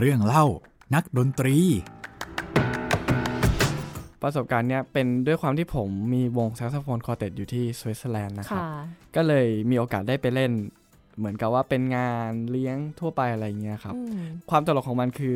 [0.00, 0.44] เรื่องเล่า
[0.94, 1.56] นักดนตรี
[4.22, 8.68] ประสบการณ์เนี้ยเป็นด้วยความที่ผมมีวงแซกโซโฟน quartet อยู่ที่สวิตเซอร์แลนด์นะครับค่ะ
[9.16, 10.52] ก็เลยมีโอกาสได้ไปเล่น
[11.18, 15.34] เหมือนกับว่าเป็นงานเลี้ยงทั่วไปอะไรเงี้ยครับอืมความตลกของมันคือ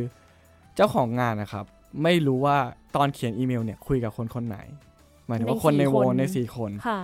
[0.77, 1.65] เจ้าของงานนะครับ
[2.03, 2.57] ไม่รู้ว่า
[2.97, 4.59] ตอนเขียนอีเมลเนี่ยคุยกับคนคนไหน
[5.27, 7.01] หมายถึงว่าคนในวงในสี่คนค่ะ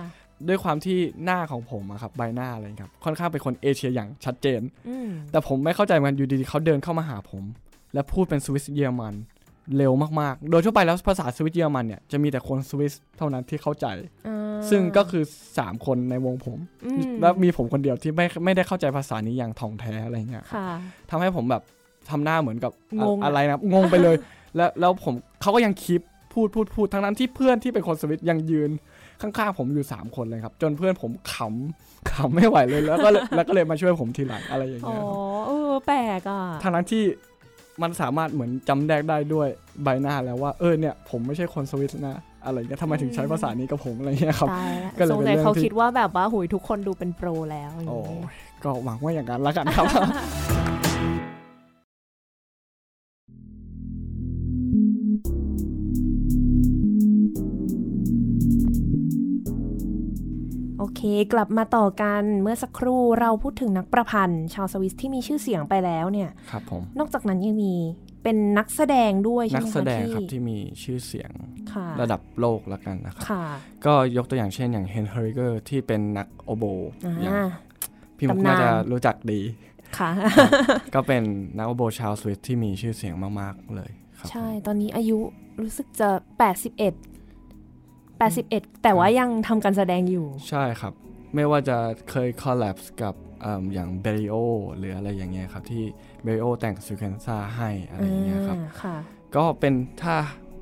[0.47, 7.43] ด้วยความที่หน้าของผมอะครับใบหน้าอะไรครับค่อนข้างเป็นคนเอเชียอย่างชัดเจนอืมแต่ผมไม่เข้าใจเหมือนกันอยู่ดีๆเขาเดินเข้ามาหาผม
[7.93, 9.15] และพูดเป็นสวิสเยอรมัน
[9.77, 13.87] เร็วมากๆ โดยทั่วไปแล้วภาษาสวิสเยอรมันเนี่ยจะมีแต่คนสวิสเท่านั้นที่เข้าใจ
[14.27, 14.37] อ่า
[14.69, 15.23] ซึ่งก็คือ
[15.55, 20.67] 3 คนในวงผมอืมแล้วมีผมคนเดียวที่ไม่ไม่ได้เข้าใจภาษานี้อย่างถ่องแท้อะไรเงี้ยค่ะ
[21.09, 21.63] ทำให้ผมแบบ
[22.09, 22.71] ทำหน้าเหมือนกับ
[23.03, 24.15] งงอะอะไรนะงงไปเลย
[24.55, 26.01] แล้วแล้วผมเขาก็ยังคีป
[26.33, 28.71] พูดพูดพูดทั้งนั้นที่เพื่อนที่เป็นคนสวิตยังยืน
[29.21, 35.15] ข้างๆผมอยู่ 3 คนเลยครับ จนเพื่อนผมขำขำไม่ไหวเลยแล้วก็เลยแล้วก็เลยมาช่วยผมทีหลังอะไรอย่างอ๋อเงี้ยครับ
[35.47, 37.03] เออแปลกอะทั้งนั้นที่
[37.81, 39.47] มันสามารถเหมือนจำแนกได้ด้วย
[39.83, 48.25] ใบหน้าแล้วว่าเออเนี่ยผมไม่ใช่คนสวิตนะอะไรเงี้ยทำไมถึงใช้ภาษานี้กับผมอะไรเงี้ยครับตายก็แล้วเลยสงเป็นสัยเรื่องเขาที่คิดว่าแบบว่าหุยทุกคนดูเป็นโปรแล้วอย่างโอ้นี้ย
[48.63, 49.85] ก็หวังว่าอย่างนั้นละกันครับ
[60.81, 61.01] โอเค
[61.33, 67.73] กลับมาต่อกันเมื่อสักครู่เราพูดถึงนักประพันธ์ชาวสวิสที่มีชื่อเสียงไปแล้วเนี่ยครับผมนอกจากนั้นยังมี
[68.23, 71.31] เป็นนักแสดงด้วยใช่นัไหกแสดงครับที่ที่มีชื่อเสียง
[71.73, 73.45] ค่ะระดับโลกละกันนะครับค่ะ
[73.85, 76.65] ก็ยกตัวอย่างเช่นอย่าง Heinz Holliger ที่เป็นนักโอโบ
[77.05, 77.35] อ่าอย่าง
[78.17, 79.41] พี่มุกตำนานน่าจะรู้จักดี
[79.97, 80.09] ค่ะ
[80.95, 81.23] ก็เป็น
[81.57, 85.19] นักโอโบชาวสวิสที่มีชื่อเสียงมาก ๆ เลยครับใช่ตอนนี้อายุ
[85.61, 86.09] รู้สึกจะ
[86.67, 87.10] 81
[88.21, 90.93] 81 แต่ว่ายังทำการแสดงอยู่ ใช่ครับ
[91.35, 91.77] ไม่ว่าจะ
[92.09, 94.35] เคยคอลแลบกับเอิ่มอย่างเบริโอ
[94.77, 95.83] หรืออะไรอย่างเงี้ยครับ ที่
[96.23, 98.95] เบริโอแต่งซูเคนซ่าให้อะไรอย่างเงี้ยครับอ่าค่ะ
[99.35, 100.15] ก็เป็นถ้า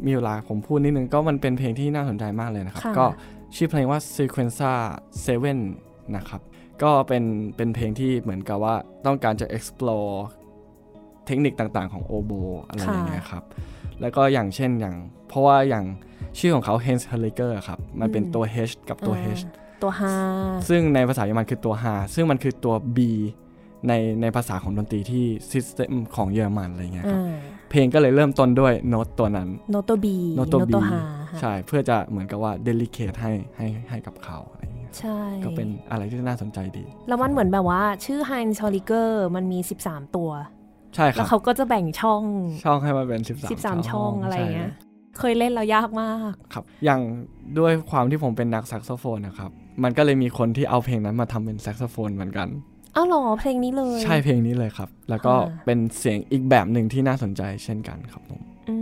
[0.06, 3.06] มีเวลาผมพูดนิดนึงก็มันเป็นเพลงที่น่าสนใจมากเลยนะครับค่ะก็
[3.56, 4.74] ชื่อเพลงว่า Sequenza
[5.43, 6.41] 7 นะครับ
[6.84, 7.24] ก็เป็น
[7.58, 10.13] เป็นเพลงที่เหมือนกับว่าต้องการจะ explore
[11.26, 12.32] เทคนิคต่างๆ ของโอโบ
[12.67, 13.43] อะไรอย่างเงี้ยครับ
[14.02, 14.95] แล้วก็อย่างเช่นอย่าง
[15.28, 15.86] เพราะว่าอย่าง
[16.38, 19.44] ชื่อของเขา Hans h e l i g e r ครับ มันเป็นตัว H กับตัวอ่า H
[19.84, 20.15] ตัวฮา
[20.70, 23.00] ซึ่งในภาษาเยอรมันคือตัว H ซึ่งมันคือตัว B
[23.88, 27.22] ในในภาษาของดนตรีที่ system ของเยอรมันอะไรเงี้ยครับ
[27.70, 31.02] เพลงก็เลยเริ่มต้นด้วยโน้ตตัวนั้น โนโตบีโน้ตตัว B ฮา
[31.42, 39.60] ใช่ เพื่อจะเหมือนกับว่า delicate ให้ให้ให้กับเขาอะไรอย่างเงี้ย ใช่ ก็เป็นอะไรที่น่าสนใจดี แล้วมันเหมือนแบบว่าชื่อ Heinz h o l i g e r มันมี
[39.88, 40.30] 13 ตัว
[40.96, 42.24] ใช่ครับ แล้วเขาก็จะแบ่งช่อง
[42.65, 47.02] ช่องให้มันเป็น 13 13 ช่องอะไรเงี้ยใช่ เคยเล่นแล้วยากมาก ครับ อย่าง
[47.60, 49.52] ด้วยความที่ผมเป็นนักแซกโซโฟนนะครับ
[49.84, 52.48] มันก็เลยมีคนที่เอาเพลงนั้นมาทำเป็นแซกโซโฟนเหมือนกัน
[52.95, 58.76] อ้าวเหรอเพลงนี้เลย ใช่เพลงนี้เลยครับ แล้วก็ค่ะเป็นเสียงอีกแบบหนึ่งที่น่าสนใจเช่นกันครับผมอื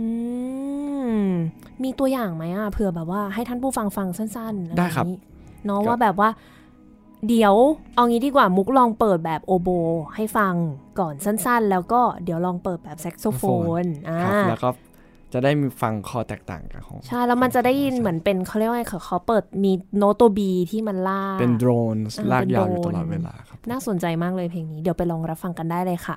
[1.18, 1.28] ม
[1.82, 5.18] มีตัวอย่างไหมอะเผื่อแบบว่าให้ท่านผู้ฟังฟังสั้นๆอะได้ครับอย่างนี้
[5.66, 6.30] เนาะครับว่าแบบว่า
[7.28, 7.54] เดี๋ยว
[7.94, 9.68] เอางี้ดีกว่ามุกลองเปิดแบบโอโบ
[10.14, 10.54] ให้ฟัง
[10.98, 13.42] ก่อนสั้นๆ แล้วก็เดี๋ยวลองเปิดแบบแซกโซโฟ
[13.82, 14.68] นอ่าครับแล้วก็
[15.32, 26.16] จะได้มีฟังคอแตกต่างกันของใช่แล้วมันจะได้ยินเหมือนเป็นเขาเรียกว่าไงเขาเขาเปิดมีโนโตบีที่มันลากเป็นโดรนอ่าลากยาวอยู่เป็นโดรนตลอดเวลาครับ น่าสนใจมากเลยเพลงนี้ เดี๋ยวไปลองรับฟังกันได้เลยค่ะ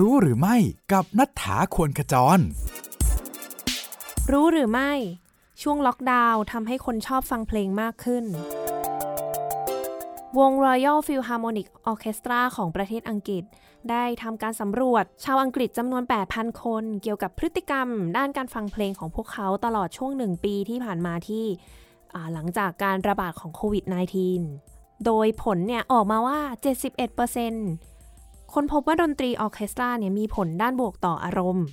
[0.00, 0.56] รู้หรือไม่
[0.92, 2.40] กับนัฐธาควรขจร
[4.32, 4.92] รู้หรือไม่
[5.62, 8.24] ช่วงล็อกดาวน์ทำให้คนชอบฟังเพลงมากขึ้น
[10.38, 13.44] วง Royal Philharmonic Orchestra ของประเทศอังกฤษ
[13.90, 21.44] ได้ทำการสำรวจชาวอังกฤษจำนวน 8,000 คน เกี่ยวกับพฤติกรรม ด้านการฟังเพลงของพวกเขาตลอดช่วงหนึ่งปีที่ผ่านมาที่
[22.32, 23.84] หลังจากการระบาดของโควิด
[24.44, 26.40] -19 โดยผลเนี่ยออกมาว่า
[27.36, 27.89] 71%
[28.54, 31.64] คนพบว่าดนตรีออเคสตราเนี่ยมีผลด้านบวกต่ออารมณ์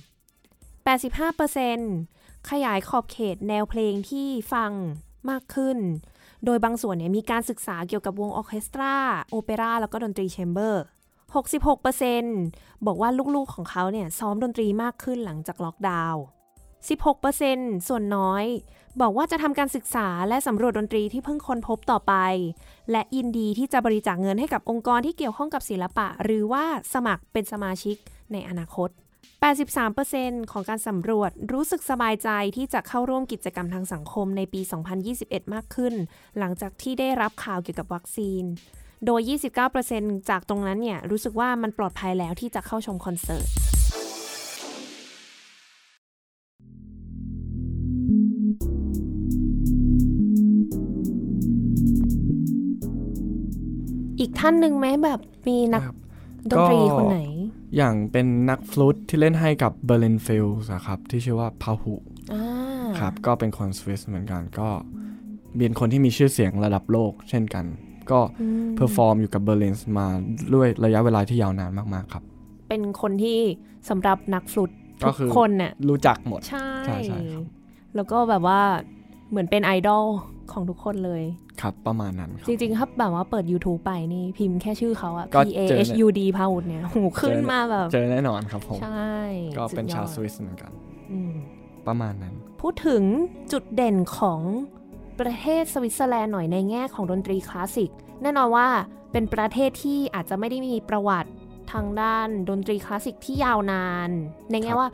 [1.66, 4.72] 85%ขยายขอบเขตแนวเพลงที่ฟัง
[5.30, 5.78] มากขึ้น
[6.44, 8.94] โดยบางส่วนเนี่ยมีการศึกษาเกี่ยวกับวงออเคสตรา
[9.30, 10.82] โอเปร่า แล้วก็ดนตรี chamber
[12.04, 16.22] 66%บอกว่าลูกๆของเขาเนี่ยซ้อมดนตรีมากขึ้นหลังจากล็อกดาวน์
[16.78, 18.44] 16%ส่วนน้อย
[19.00, 22.14] บอกว่าจะทำการศึกษาและสำรวจดนตรีที่เพิ่งค้นพบต่อไป
[22.92, 26.64] และยินดีที่จะบริจาคเงินให้กับองค์กรที่เกี่ยวข้องกับศิลปะ หรือว่า
[26.94, 27.96] สมัครเป็นสมาชิก
[28.32, 28.90] ในอนาคต
[29.70, 34.60] 83%ของการสำรวจรู้สึกสบายใจที่จะเข้าร่วมกิจกรรมทางสังคมในปี
[35.06, 35.94] 2021 มากขึ้น
[36.38, 38.44] หลังจากที่ได้รับข่าวเกี่ยวกับวัคซีน
[39.06, 39.20] โดย
[39.76, 43.48] 29%จากตรงนั้นเนี่ยรู้สึกว่ามันปลอดภัยแล้วที่จะเข้าชมคอนเสิร์ต
[54.20, 55.82] อีกท่านหนึ่งไหมแบบมีนัก
[56.50, 57.20] ดนตรีคนไหน
[57.76, 61.94] อย่างเป็นนักฟลุตที่เล่นให้กับ Berlin Phil ครับ ที่ชื่อว่า Pahud
[63.00, 64.68] ครับ ก็เป็นคนสวิสเหมือนกันก็
[65.56, 67.64] เป็นคนที่มีชื่อเสียงระดับโลก เช่นกัน
[68.10, 68.20] ก็
[68.76, 70.06] perform อยู่กับเบอร์ลินมา
[70.54, 72.24] ด้วยระยะเวลาที่ยาวนานมาก ๆ ครับ
[72.68, 73.38] เป็นคนที่
[73.88, 74.70] สำหรับนักฟลุต
[75.02, 77.18] ทุกคนเนี่ยรู้จักหมด ใช่ใช่ใช่
[77.98, 78.60] แล้วก็แบบว่า
[79.30, 80.04] เหมือนเป็นไอดอล
[80.52, 81.22] ของทุกคนเลย
[81.60, 89.16] ครับประมาณนั้นจริงๆ ครับแบบว่าเปิด YouTube ไปนี่พิมพ์แค่ชื่อเขาอะ P A H U D Pahud เนี่ยหูขึ้นมาแบบ เจอแน่นอนครับผม ใช่
[89.58, 90.70] ก็เป็นชาวสวิสเหมือนกัน
[91.86, 93.02] ประมาณนั้น พูดถึง
[93.52, 94.40] จุดเด่นของ
[95.20, 97.90] ประเทศสวิตเซอร์แลนด์หน่อยในแง่ของดนตรีคลาสสิก
[98.22, 98.66] แน่นอนว่า
[99.12, 101.30] เป็นประเทศที่อาจจะไม่ได้มีประวัติ
[101.72, 104.10] ทางด้านดนตรีคลาสสิกที่ยาวนาน
[104.50, 104.88] ในแง่ว่า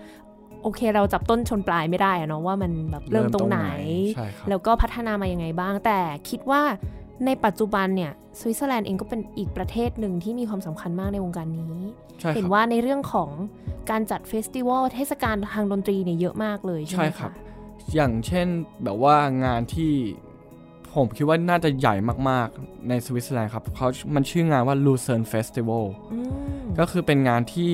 [0.65, 3.61] โอเคเราจับต้นชนปลายไม่ได้อะเนาะว่ามันแบบเริ่มตรงไหน
[4.49, 5.99] แล้วก็พัฒนามายังไงบ้าง แต่
[6.31, 6.63] คิดว่า
[7.27, 11.77] ในปัจจุบันเนี่ยสวิตเซอร์แลนด์เองก็เป็นอีกประเทศหนึ่งที่มีความสำคัญมากในวงการนี้
[12.35, 13.31] เห็นว่าในเรื่องของ
[13.91, 17.33] การจัด festival เทศกาลทางดนตรีเนี่ยเยอะมากเลยใช่ไหมครับ
[17.95, 18.47] อย่างเช่น
[18.85, 19.93] แบบว่างานที่
[20.95, 21.95] ผมคิดว่าน่าจะใหญ่
[22.29, 25.85] มากๆในสวิตเซอร์แลนด์ครับเขามันชื่องานว่า Lucerne Festival
[26.79, 27.71] ก็คือเป็นงานที่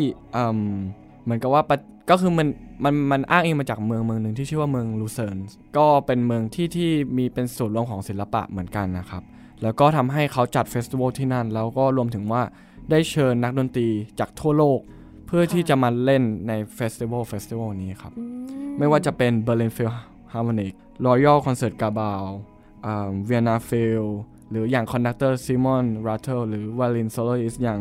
[1.23, 1.63] เหมือนกับว่า
[2.11, 2.49] ก็คือมัน
[2.85, 5.37] มันมันอ้างอิงมาจากเมืองเมืองหนึ่งที่ชื่อว่าเมืองลูเซิร์น
[5.79, 9.23] ก็เป็นเมืองที่ที่มีเป็นศูนย์รวมของศิลปะเหมือนกันนะครับ
[9.63, 12.43] แล้วก็ทำให้เขาจัด festival ที่นั่น แล้วก็รวมถึงว่า
[12.91, 13.89] ได้เชิญนักดนตรี
[14.19, 14.81] จากทั่วโลก
[15.27, 18.13] เพื่อที่จะมาเล่นใน festival festival นี้ครับ
[18.79, 20.73] ไม่ว่าจะเป็น Berlin Philharmonic
[21.07, 22.25] Royal Concert g a b a l
[23.27, 24.05] Vienna Phil
[24.51, 27.81] หรืออย่าง conductor Simon Rattle หรือ violin soloist อย่าง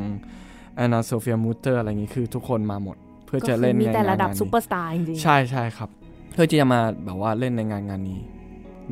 [0.75, 2.97] Anne-Sophie Mutter อะไรอย่างนี้คือทุกคนมาหมด
[3.29, 5.89] เพื่อจะเล่นในงานมีแต่ระดับซูเปอร์สตาร์จริงๆใช่ใช่ครับ
[6.33, 8.19] เพื่อที่จะมาแบบว่าเล่นในงานงานนี้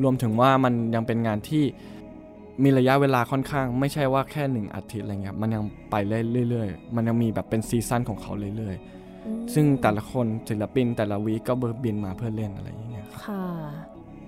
[0.02, 1.64] รวมถึงว่ามันยังเป็นงานที่
[2.62, 5.94] มีระยะเวลาค่อนข้าง ไม่ใช่ว่าแค่หนึ่งอาทิตย์อะไรเงี้ยมันยังไป
[6.48, 13.44] เรื่อยๆมันยังมีแบบเป็น season ของเขาเรื่อยๆ ซึ่งแต่ละคนศิลปินแต่ละ week ก็บินมาเพื่อเล่นอะไรอย่างเงี้ยค่ะ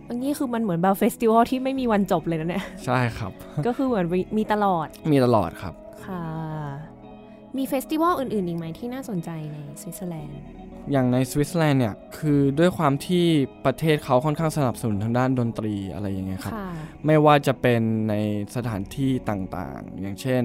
[0.08, 3.32] อันนี้คือมันเหมือนแบบ festival ที่ไม่มีวันจบเลยนะเนี่ยใช่ครับ
[3.66, 4.06] ก็คือเหมือน
[4.38, 5.74] มีตลอดมีตลอดครับ
[6.06, 6.22] ค่ะ
[7.58, 10.38] มี festival อื่นๆ อีกไหมที่น่าสนใจในสวิตเซอร์แลนด์
[10.92, 13.24] อย่างในสวิตเซอร์แลนด์เนี่ย คือด้วยความที่
[13.64, 16.54] ประเทศเขาค่อนข้างสนับสนุนทางด้านดนตรีอะไรอย่างเงี้ยครับ
[17.06, 18.14] ไม่ว่าจะเป็นใน
[18.56, 20.42] สถานที่ต่างๆ อย่างเช่น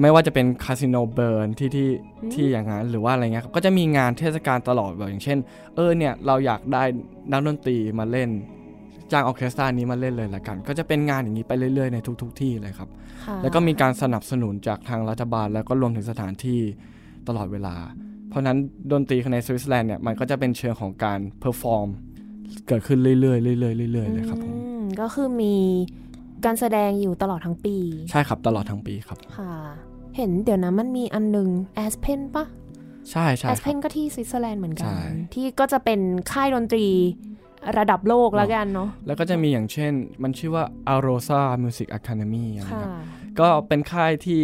[0.00, 1.90] ไม่ว่าจะเป็น Casino Bern ที่ที่
[2.34, 5.38] ที่อย่างนั้นหรือว่าอะไรเงี้ยก็จะมีงานเทศกาลตลอดแบบอย่างเช่น
[5.74, 6.84] เออเนี่ยเราอยากได้
[7.32, 8.30] นักดนตรีมาเล่น
[9.12, 12.88] จ้างออเคสตรานี้มาเล่นเลยละกัน ก็จะเป็นงานอย่างนี้ไปเรื่อยๆในทุก ๆ ที่เลยครับ
[13.42, 16.60] แล้วก็มีการสนับสนุนจากทางรัฐบาล แล้วก็รวมถึงสถานที่
[17.28, 17.74] ตลอดเวลา
[18.28, 18.56] เพราะนั้น
[18.92, 21.88] ดนตรีในสวิตเซอร์แลนด์เนี่ยมันก็จะเป็นเชิงของการ perform
[22.68, 24.54] เกิดขึ้นเรื่อยๆเรื่อยๆเรื่อยๆเลยครับผม
[25.00, 25.54] ก็คือมี
[26.44, 27.76] การแสดงอยู่ตลอดทั้งปี
[28.10, 29.54] ใช่ครับตลอดทั้งปีครับค่ะ
[30.16, 32.46] เห็นเดี๋ยวนะมันมีอันหนึ่งAspen ปะ
[33.10, 34.92] ใช่ใช่ Aspenก็ที่สวิตเซอร์แลนด์เหมือนกัน
[35.34, 36.00] ที่ก็จะเป็น
[36.32, 36.86] ค่ายดนตรี
[37.78, 39.92] ระดับโลกแล้วกันเนาะแล้วก็จะมีอย่างเช่น
[40.22, 42.88] มันชื่อว่า Arosa Music Academy นะครับ
[43.40, 44.42] ก็เป็นค่ายที่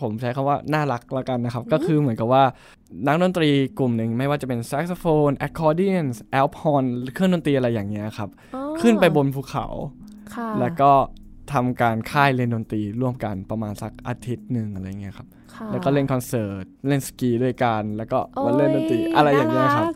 [0.00, 2.44] ผมใช้คำว่าน่ารักแล้วกันนะครับ ก็คือเหมือนกับว่า
[3.06, 8.28] นักดนตรีกลุ่มหนึ่งไม่ว่าจะเป็นแซกโซโฟนแอคคอร์เดียน alphorn เครื่องดนตรีอะไรอย่างเงี้ยครับ
[8.80, 9.66] ขึ้นไปบนภูเขา
[10.60, 10.90] แล้วก็
[11.52, 15.28] ทำการค่ายเล่นดนตรีร่วมกันประมาณสักอาทิตย์หนึ่งอะไรเงี้ยครับ
[15.72, 19.86] แล้วก็เล่นคอนเสิร์ตเล่นสกีด้วยกันแล้วก็มาเล่นดนตรีอะไรอย่างเงี้ยครับ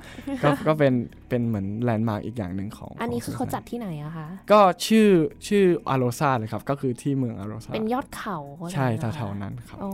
[0.42, 0.92] ก็ก็เป็น
[1.28, 5.08] เป็นเหมือนแลนด์มาร์กอีกอย่างหนึ่งของ อันนี้คือเขาจัดที่ไหนอะคะก็ชื่อ
[5.48, 8.38] ชื่ออาโรซาเลยครับ ก็คือที่เมืองอาโรซาเป็นยอดเขา
[8.72, 8.86] ใช่
[9.16, 9.92] แถวๆนั้นครับอ๋อ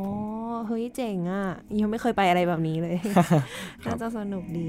[0.67, 1.47] เฮ้ยเจ๋งอะ
[1.81, 2.97] ยังไม่เคยไปอะไรแบบนี้เลย
[3.85, 4.69] น่าจะสนุกดี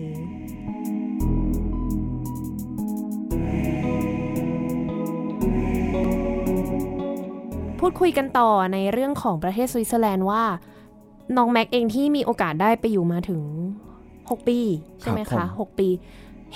[7.80, 10.44] พูดคุยกันต่อในเรื่องของประเทศสวิตเซอร์แลนด์ว่า
[11.38, 13.42] น้องแม็กเองที่มีโอกาสได้ไปอยู่มาถึง
[13.96, 14.60] 6 ปี
[15.02, 15.88] ใช่ไหมครับผม6ปี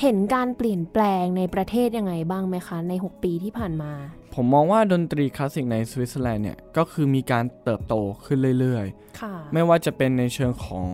[0.02, 3.92] เห็นการเปลี่ยนแปลงในประเทศยังไงบ้างไหมคะ ใน 6 ปีที่ผ่านมา
[4.34, 8.86] ผมมองว่าดนตรีคลาสสิกในสวิตเซอร์แลนด์เนี่ยก็คือมีการเติบโตขึ้นเรื่อยๆ
[9.22, 10.88] ค่ะไม่ว่าจะเป็นในเชิงของ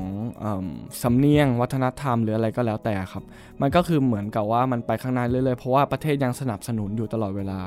[0.44, 3.24] อำสำเนียง วัฒนธรรมหรืออะไรก็แล้วแต่ครับ
[3.62, 7.60] มันก็คือเหมือนกับว่ามันไปข้างหน้าเรื่อยๆ เพราะว่าประเทศยังสนับสนุนอยู่ตลอดเวลา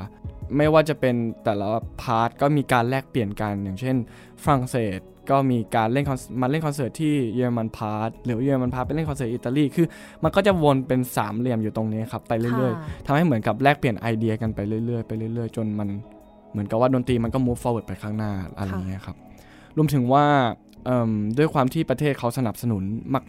[0.57, 1.15] ไม่ว่าจะเป็น
[1.45, 1.67] แต่ละ
[2.03, 3.97] part ก็มีการแลกเปลี่ยนกันอย่างเช่น
[4.45, 4.99] ฝรั่งเศส
[5.31, 9.87] ก็มีการเล่นคอนมาเล่นคอนเสิร์ตที่เยอรมัน part หรือเยอรมัน part ไปเล่นคอนเสิร์ตอิตาลีคือ
[10.23, 15.89] มันก็จะวนเป็นสามเหลี่ยมอยู่ตรงนี้ครับไปเรื่อยๆค่ะทำให้เหมือนกับแลกเปลี่ยนไอเดียกันไปเรื่อยๆไปเรื่อยๆ จนมัน
[16.53, 19.17] เหมือนกับว่าดนตรีมันก็ move forward ไปข้างหน้าอะไรอย่างเงี้ยครับ
[19.77, 20.25] รวมถึงว่า
[20.85, 22.83] เอิ่มด้วยความที่ประเทศเขาสนับสนุน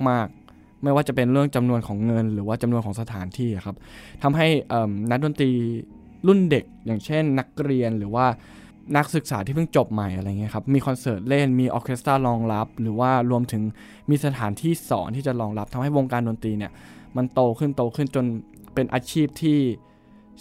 [0.10, 3.76] มาก ๆ ไม่ว่าจะเป็นเรื่องจำนวนของเงิน หรือว่าจำนวนของสถานที่อะครับ
[4.24, 5.52] ทำให้เอิ่มนักดนตรี
[6.28, 8.26] รุ่นเด็กอย่างเช่นนักเรียนหรือว่า
[8.98, 13.62] นักศึกษาที่เพิ่งจบใหม่อะไรเงี้ยครับมีคอนเสิร์ตเล่นมีออร์เคสตรารองรับ หรือว่ารวมถึง
[14.10, 16.72] มีสถานที่สอนที่จะรองรับทำให้วงการดนตรีเนี่ย
[17.18, 18.26] มันโตขึ้นโตขึ้นจน
[18.74, 19.60] เป็นอาชีพที่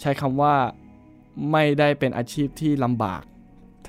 [0.01, 0.53] ใช้คำว่า
[1.51, 3.23] ไม่ได้เป็นอาชีพที่ลำบาก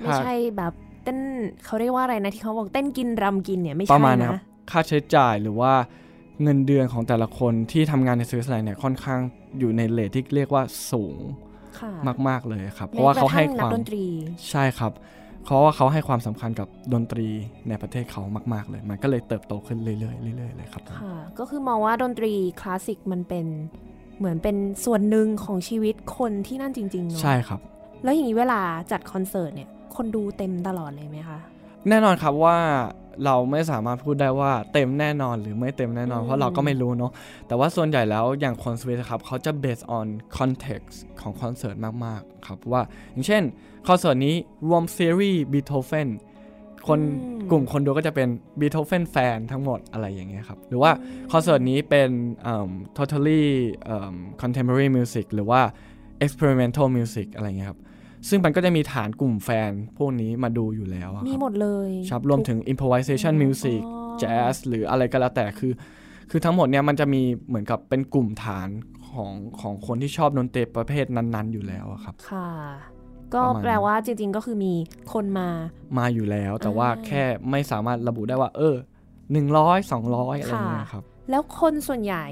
[0.01, 1.19] ไม่ใช่แบบเต้น
[1.65, 4.39] เขาเรียกว่าอะไรนะที่เขาบอกเต้นกินรำกินเนี่ยไม่ใช่ระมาณนั้นนะครับ
[4.71, 5.73] ค่าใช้จ่ายหรือว่า
[6.43, 9.19] เงินเดือนของแต่ละคนที่ทำงานในสวิตเซอร์แลนด์เนี่ยค่อนข้าง
[9.59, 11.19] อยู่ใน rate ที่เรียกว่าสูง
[11.53, 11.54] ค่ะ
[12.29, 14.05] มาก ๆเลยครับ เพราะว่าเขาให้แม้กระทั่งความนักดนตรี
[14.51, 14.91] ใช่ครับ
[15.45, 17.27] เพราะว่าเขาให้ความสำคัญกับดนตรี
[17.69, 18.21] ในประเทศเขา
[18.53, 23.45] มากๆเลย มันก็เลยเติบโตขึ้นเรื่อยๆเรื่อยๆเลยครับผมค่ะก็คือมองว่าดนตรีคลาสสิกมันเป็น
[24.19, 27.59] เหมือนเป็นส่วนหนึ่งของชีวิตคนที่นั่นจริงๆเนาะใช่ครับ
[28.03, 28.61] แล้วอย่างนี้เวลา
[28.91, 31.39] จัดคอนเสิร์ตเนี่ยคนดูเต็มตลอดเลยไหมคะ
[31.89, 32.57] แน่นอนครับว่า
[33.25, 37.11] เราไม่สามารถพูดได้ว่าเต็มแน่นอนหรือไม่เต็มแน่นอนอืมเพราะเราก็ไม่รู้เนาะ
[37.47, 40.07] แต่ว่าส่วนใหญ่แล้วอย่างคอนเสิร์ตครับเขาจะ based on
[40.37, 43.43] context ของคอนเสิร์ตมากๆครับว่า อย่างเช่น
[43.87, 44.35] คอนเสิร์ตนี้
[44.69, 46.09] รวมซีรีส์บีโธเฟน
[46.87, 46.99] คน
[47.51, 50.91] กลุ่มคนดูก็จะเป็นบีโธเฟนแฟนทั้งหมดอะไรอย่างเงี้ยครับ หรือว่า
[51.31, 52.09] คอนเสิร์ตนี้เป็น
[52.43, 53.43] เอิ่ม totally
[53.85, 55.61] เอิ่ม contemporary music หรือว่า
[56.25, 57.79] experimental music อะไรเงี้ยครับ
[58.29, 63.81] ซึ่งมันก็จะมีฐานกลุ่มแฟนพวกนี้มาดูอยู่แล้วอะครับมีหมดเลยครับรวมถึง improvisation อ๋อ music
[64.21, 65.73] jazz หรืออะไรก็แล้วแต่คือ
[66.29, 68.67] คือทั้งหมดเนี่ยมันจะมีเหมือนกับเป็นกลุ่มฐาน
[69.09, 72.49] ของของคนที่ชอบดนตรีประเภทนั้นๆ อยู่แล้วอะครับค่ะ
[73.33, 74.73] ก็ประมาณแปลว่าจริง ๆ ก็คือมี
[75.13, 75.49] คนมา
[75.97, 78.75] มาอยู่แล้ว แต่อ่าว่าแค่ไม่สามารถระบุได้ว่า เออ
[79.31, 82.25] หนึ่งร้อยสองร้อยอะไรอย่างเงี้ยครับ แล้วคนส่วนใหญ่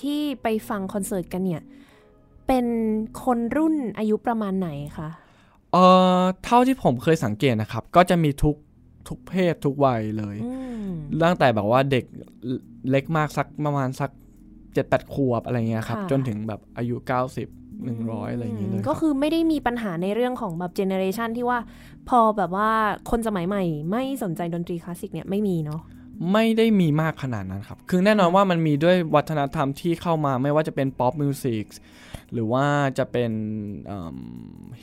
[0.00, 1.62] ที่ไปฟังคอนเสิร์ตกันเนี่ย
[2.46, 2.66] เป็น
[3.24, 5.08] คนรุ่นอายุประมาณไหนคะ
[5.72, 5.78] เอ
[6.20, 8.56] อเท่าที่ผมเคยสังเกตนะครับ ก็จะมีทุก
[9.08, 10.52] ทุกเพศทุกวัยเลยอื
[10.84, 10.90] ม
[11.24, 12.04] ตั้งแต่แบบว่าเด็ก
[12.90, 14.10] เล็กมากสักประมาณสัก
[14.74, 17.08] เจ็ดแปดขวบอะไรเงี้ยครับค่ะจนถึงแบบอายุ90
[17.84, 21.58] 100อะไรอย่างเงี้ยเลยก็รับคือไม่ได้มีปัญหาในเรื่องของแบบ generation ที่ว่า
[22.08, 22.70] พอแบบว่า
[23.10, 25.80] คนสมัยใหม่ ไม่สนใจดนตรีคลาสสิกเนี่ยไม่มีเนาะ
[26.32, 31.64] ไม่ได้มีมากขนาดนั้นครับ คือแน่นอนว่ามันมีด้วยวัฒนธรรมที่เข้ามาไม่ว่าจะเป็น pop music
[32.34, 32.64] หรือว่า
[32.98, 33.30] จะเป็น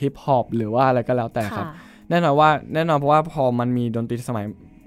[0.00, 1.72] ฮิปฮอปหรือว่าอะไรก็แล้วแต่ครับค่ะ
[2.10, 4.44] แน่นอนว่าแน่นอนเพราะว่าพอมันมีดนตรีสมัย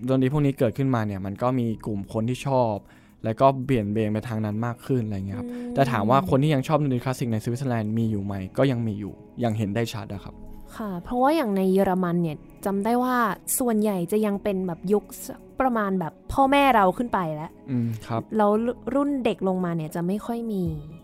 [0.09, 2.76] ดนตรีพวกนี้เกิดขึ้นมาเนี่ยมันก็มีกลุ่มคนที่ชอบ
[3.24, 10.36] แล้วก็เปลี่ยนเบนไปทางนั้นมากขึ้นอะไรเงี้ยครับอืมแต่ถามว่าคนที่ยังชอบดนตรีคลาสสิกในสวิตเซอร์แลนด์มีอยู่ไหมก็ยังมีอยู่ยังเห็นได้ชัดนะครับ
[10.78, 13.16] ค่ะ เพราะว่าอย่างในเยอรมันเนี่ยจำได้ว่า
[13.59, 18.51] ส่วนใหญ่จะยังเป็นแบบยุคสักประมาณแบบพ่อแม่เราขึ้นไปแล้วอืมครับแล้ว
[18.95, 21.00] รุ่นเด็กลงมาเนี่ยจะไม่ค่อยมีอ๋อ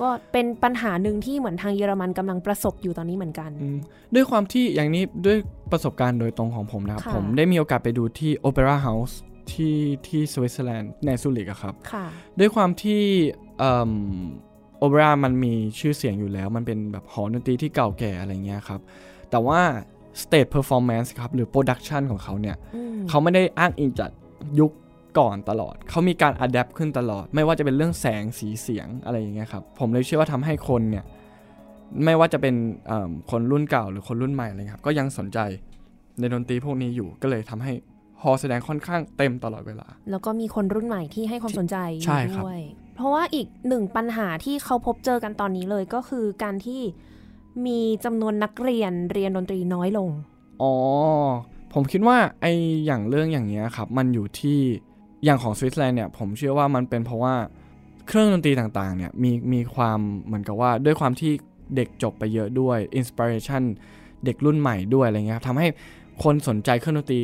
[0.00, 3.78] ก็เป็นปัญหาหนึ่งที่เหมือนทางเยอรมันกำลังประสบอยู่ตอนนี้เหมือนกันอืม
[4.14, 5.38] ด้วยความที่อย่างนี้ด้วย
[5.72, 9.18] ประสบการณ์โดยตรงของผมนะครับค่ะผมได้มีโอกาสไปดูที่ opera house
[9.52, 9.76] ที่
[10.06, 12.06] ที่สวิตเซอร์แลนด์ในซูริกอะครับค่ะ
[12.38, 13.02] ด้วยความที่
[14.78, 18.80] โอเปร่ามันมีชื่อเสียงอยู่แล้ว มันเป็นแบบหอดนตรีที่เก่าแก่อะไรเงี้ยครับ
[19.30, 19.60] แต่ว่า
[20.22, 24.10] stage performance ครับ หรือ production ของเขาเนี่ยอืมเขาไม่ได้อ้างอิงจาก
[24.60, 24.72] ยุค
[25.18, 31.04] ก่อนตลอด เขามีการ adapt ขึ้นตลอด ไม่ว่าจะเป็นเรื่องแสงสีเสียงอะไรอย่างเงี้ยครับ ผมเลยเชื่อว่าทำให้คนเนี่ย
[32.04, 32.54] ไม่ว่าจะเป็น
[32.86, 35.38] เอิ่มคนรุ่นเก่าหรือคนรุ่นใหม่อะไรครับ ก็ยังสนใจ
[36.18, 37.72] ในดนตรีพวกนี้อยู่ ก็เลยทำให้
[38.22, 42.60] ฮอลล์แสดงค่อนข้างเต็มตลอดเวลา แล้วก็มีคนรุ่นใหม่ที่ให้ความสนใจใช่ครับด้วย
[42.94, 46.80] เพราะว่าอีกหนึ่งปัญหาที่เขาพบเจอกันตอนนี้เลยก็คือการที่
[47.66, 50.10] มีจำนวนนักเรียนเรียนดนตรีน้อยลง
[50.62, 50.72] อ๋อ
[51.74, 52.46] ผมคิดว่าไอ้
[52.86, 54.58] อย่างเรื่องอย่างเงี้ยครับ มันอยู่ที่
[55.24, 57.34] อย่างของสวิตเซอร์แลนด์เนี่ยผมเชื่อว่ามันเป็นเพราะว่า
[58.06, 61.32] เครื่องดนตรีต่างๆเนี่ยมีมีความเหมือนกับว่าด้วยความที่
[61.76, 63.62] เด็กจบไปเยอะด้วย inspiration
[64.24, 65.68] เด็กรุ่นใหม่ด้วยอะไรเงี้ยครับทำให้
[66.22, 67.20] คนสนใจเครื่องดนตรี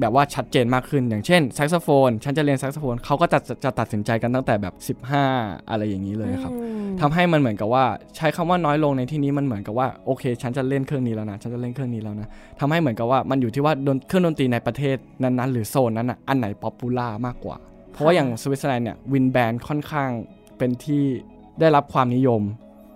[0.00, 4.66] แบบว่าชัดเจนมากขึ้น อย่างเช่นแซกโซโฟนฉันจะเรียนแซกโซโฟนเขาก็จะจะตัดสินใจกันตั้งแต่แบ
[4.96, 7.84] บ 15 อะไรอย่างนี้เลยครับอืมทำให้มันเหมือนกับว่า
[8.16, 12.28] ใช้คำว่าน้อยลงในที่นี้มันเหมือนกับว่าโอเค ฉันจะเล่นเครื่องนี้แล้วนะฉันจะเล่นเครื่องนี้แล้วนะ
[12.60, 17.56] ทำให้เหมือนกับว่ามันอยู่ที่ว่าดนเครื่องดนตรีในประเทศนั้นๆ หรือโซนนั้นอะอันไหน popular มากกว่า
[17.92, 20.10] เพราะว่าอย่างสวิตเซอร์แลนด์เนี่ย wind band ค่อนข้าง
[20.58, 21.02] เป็นที่
[21.60, 22.42] ได้รับความนิยม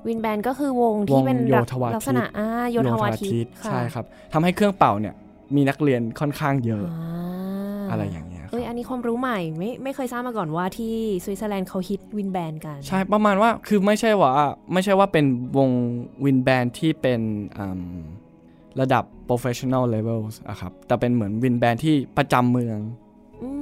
[0.09, 5.15] wind band ก็คือวงที่เป็นวงโยลักธวาทิตลักษณะอ่าโยธวาทิตะใช่ครับทำให้เครื่องเป่าเนี่ย
[5.57, 10.95] มีนักเรียนค่อนข้างเยอะอ่าอะไรอย่างเงี้ยครับเอ้ยอันนี้ความรู้ใหม่ไม่ไม่เคยทราบมาก่อนว่าที่
[11.25, 14.33] สวิตเซอร์แลนด์เขาฮิตวินแบนกัน ใช่ประมาณว่าคือไม่ใช่ว่า
[14.73, 15.27] ไม่ใช่ว่าเป็น
[15.57, 15.71] วง
[16.25, 17.21] วินแบนที่เป็น
[17.59, 17.83] อืม
[18.81, 22.79] ระดับ professional levels อะครับ แต่เป็นเหมือนวินแบนที่ประจำเมือง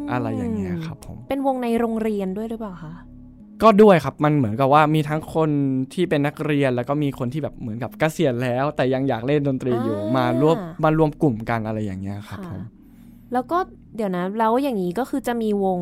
[0.01, 2.95] มอะไรอย่างเงี้ยครับผม เป็นวงในโรงเรียนด้วยหรือเปล่าคะ
[3.62, 5.50] ก็ด้วยครับมันเหมือนกับว่ามีทั้งคน
[5.92, 12.62] ที่เป็นนักเรียน แล้วก็มีคนที่แบบเหมือนกับเกษียณแล้ว แต่ยังอยากเล่นดนตรีอยู่มารวบมารวมกลุ่มกันอะไรอย่างเงี้ยครับผม
[13.32, 13.59] แล้วก็
[13.96, 15.80] เดี๋ยวนะแล้วอย่างนี้ก็คือจะมีวง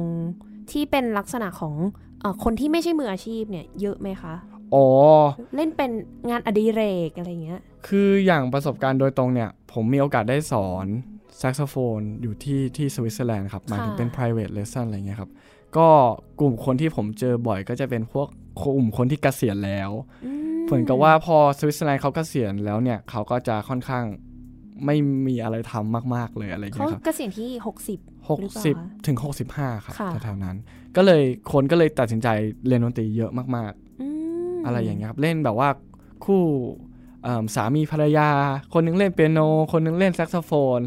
[0.70, 1.74] ที่เป็นลักษณะของ
[2.20, 4.34] เออคนที่ไม่ใช่มืออาชีพเนี่ยเยอะไหมคะ
[4.74, 4.86] อ๋อ
[5.56, 5.90] เล่นเป็น
[6.30, 10.86] งานอดิเรกอะไรเงี้ย คืออย่างประสบการณ์โดยตรงเนี่ย ผมมีโอกาสได้สอน
[11.38, 15.30] แซกโซโฟนอยู่ที่ที่สวิตเซอร์แลนด์ครับหมายถึงเป็น private lesson อะไรเงี้ยครับ
[15.78, 15.88] ก็
[16.40, 18.28] กลุ่มคนที่ผมเจอบ่อยก็จะเป็นพวก
[18.64, 19.90] กลุ่มคนที่เกษียณแล้ว
[20.64, 24.04] เหมือนกับว่าพอสวิตเซอร์แลนด์เขาเกษียณแล้วเนี่ยเขาก็จะค่อนข้าง
[24.84, 24.96] ไม่
[25.26, 27.50] มีอะไรทำมากๆเลยอะไรเขาเงี้ยครับเกษียณที่
[27.88, 30.56] 60หกหรือเปล่าสิบคะถึงหกสิบห้าครับค่ะแถวๆนั้น
[30.96, 31.22] ก็เลย
[31.52, 32.28] คนก็เลยตัดสินใจ
[32.66, 34.06] เรียนดนตรีเยอะมากอื
[34.52, 35.68] มๆอะไรอย่างเงี้ยครับ เล่นแบบว่า
[36.24, 36.42] คู่
[37.22, 38.28] เอิ่มสามีภรรยา
[38.72, 39.40] คนหนึงเล่นเปียโน
[39.72, 40.80] คนหนึงเล่นแซกโซโฟน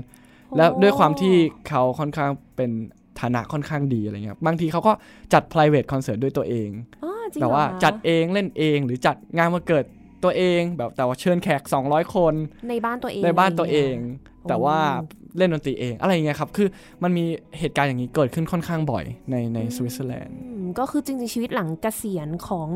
[0.57, 1.35] แล้วด้วยความที่
[1.69, 2.71] เขาค่อนข้างเป็น
[3.19, 4.93] ฐานะค่อนข้างดีอะไรเงี้ยครับบางทีเขาก็
[5.33, 6.69] จัด private concert ด้วยตัวเอง
[7.03, 9.85] อ๋อจริงแบบว่าเหรอจัดเองเล่นเองหรือจัดงานวันเกิด
[10.23, 12.33] ตัวเองแบบแต่ว่าเชิญแขก 200 คน
[12.69, 16.67] ในบ้านตัวเองในบ้านตัวเองะไรงี้ยแต่ว่าโอ้เล่นดนตรีเองอะไรอย่างเงี้ยครับคือ
[17.03, 17.23] มันมี
[17.59, 22.69] เหตุการณ์อย่างนี้เกิดขึ้นค่อนข้างบ่อยในในสวิตเซอร์แลนด์อืมก็คือจริงๆชีวิตหลังเกษียณของ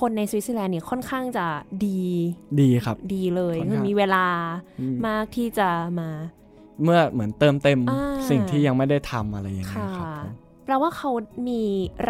[0.00, 1.46] คนในสวิตเซอร์แลนด์เนี่ยค่อนข้างจะ
[1.86, 2.00] ดี
[2.60, 4.26] ดีครับ ดีเลยค่อนคือข้างมีเวลา
[4.80, 5.68] อืมมากที่จะ
[6.00, 6.08] มา
[6.82, 10.28] เมื่อเหมือนเติมเต็มอ่าสิ่งที่ยังไม่ได้ทำอะไรอย่างเงี้ยค่ะครับผม
[10.64, 11.10] แปลว่าเขา
[11.48, 11.62] มี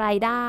[0.02, 0.48] รายได้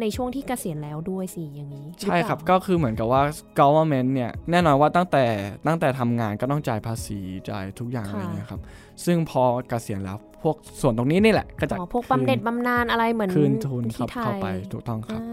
[0.00, 3.22] ในช่วงที่เกษียณแล้วด้วยสิอย่างนี้ ใช่ครับหอเปก็ล่าคือเหมือนกับว่า
[3.58, 5.24] government เนี่ยแน่นอนว่าตั้งแต่
[5.66, 7.18] ตั้งแต่ทำงานก็ต้องจ่ายภาษี
[7.50, 8.60] จ่ายทุกอย่างอะไรเงี้ยครับ
[9.04, 15.26] ซึ่งพอเกษียณแล้วพวกส่วนตรงนี้นี่แหละก็จะอ๋อพวกบำเหน็จบำนาญอะไรเหมือนคืนทุนครับที่ไทยเข้าไปถูกต้องครับอ่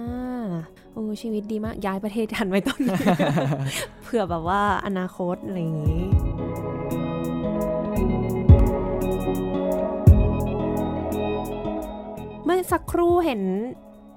[0.43, 0.47] า
[0.93, 2.97] โอ้ชีวิตดีมากย้ายประเทศทันไว้ตอนนี้
[4.03, 6.36] เผื่อแบบว่าอนาคตอะไรอย่างนี้
[12.45, 13.41] เมื่อสักครู่เห็น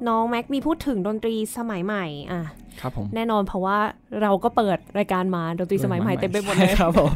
[0.08, 2.42] น้องแม็กมีพูดถึงดนตรีสมัยใหม่อะ
[2.80, 3.78] ครับผมแน่นอนเพราะว่า
[4.22, 7.10] เราก็เปิดรายการมาดนตรีสมัยใหม่เต็มไปหมดเลยใช่ครับผม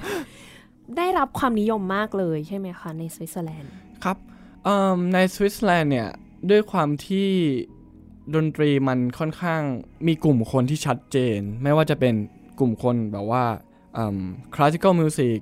[0.97, 3.73] ได้รับความนิยมมากเลยใช่ไหมคะในสวิตเซอร์แลนด์
[4.05, 4.17] ครับ
[4.65, 6.09] เอิ่มในสวิตเซอร์แลนด์เนี่ย
[6.51, 7.29] ด้วยความที่
[8.35, 9.63] ดนตรีมันค่อนข้าง
[10.07, 12.15] มีกลุ่มคนที่ชัดเจน ไม่ว่าจะเป็น
[12.59, 13.45] กลุ่มคนแบบว่า
[14.55, 15.39] classical music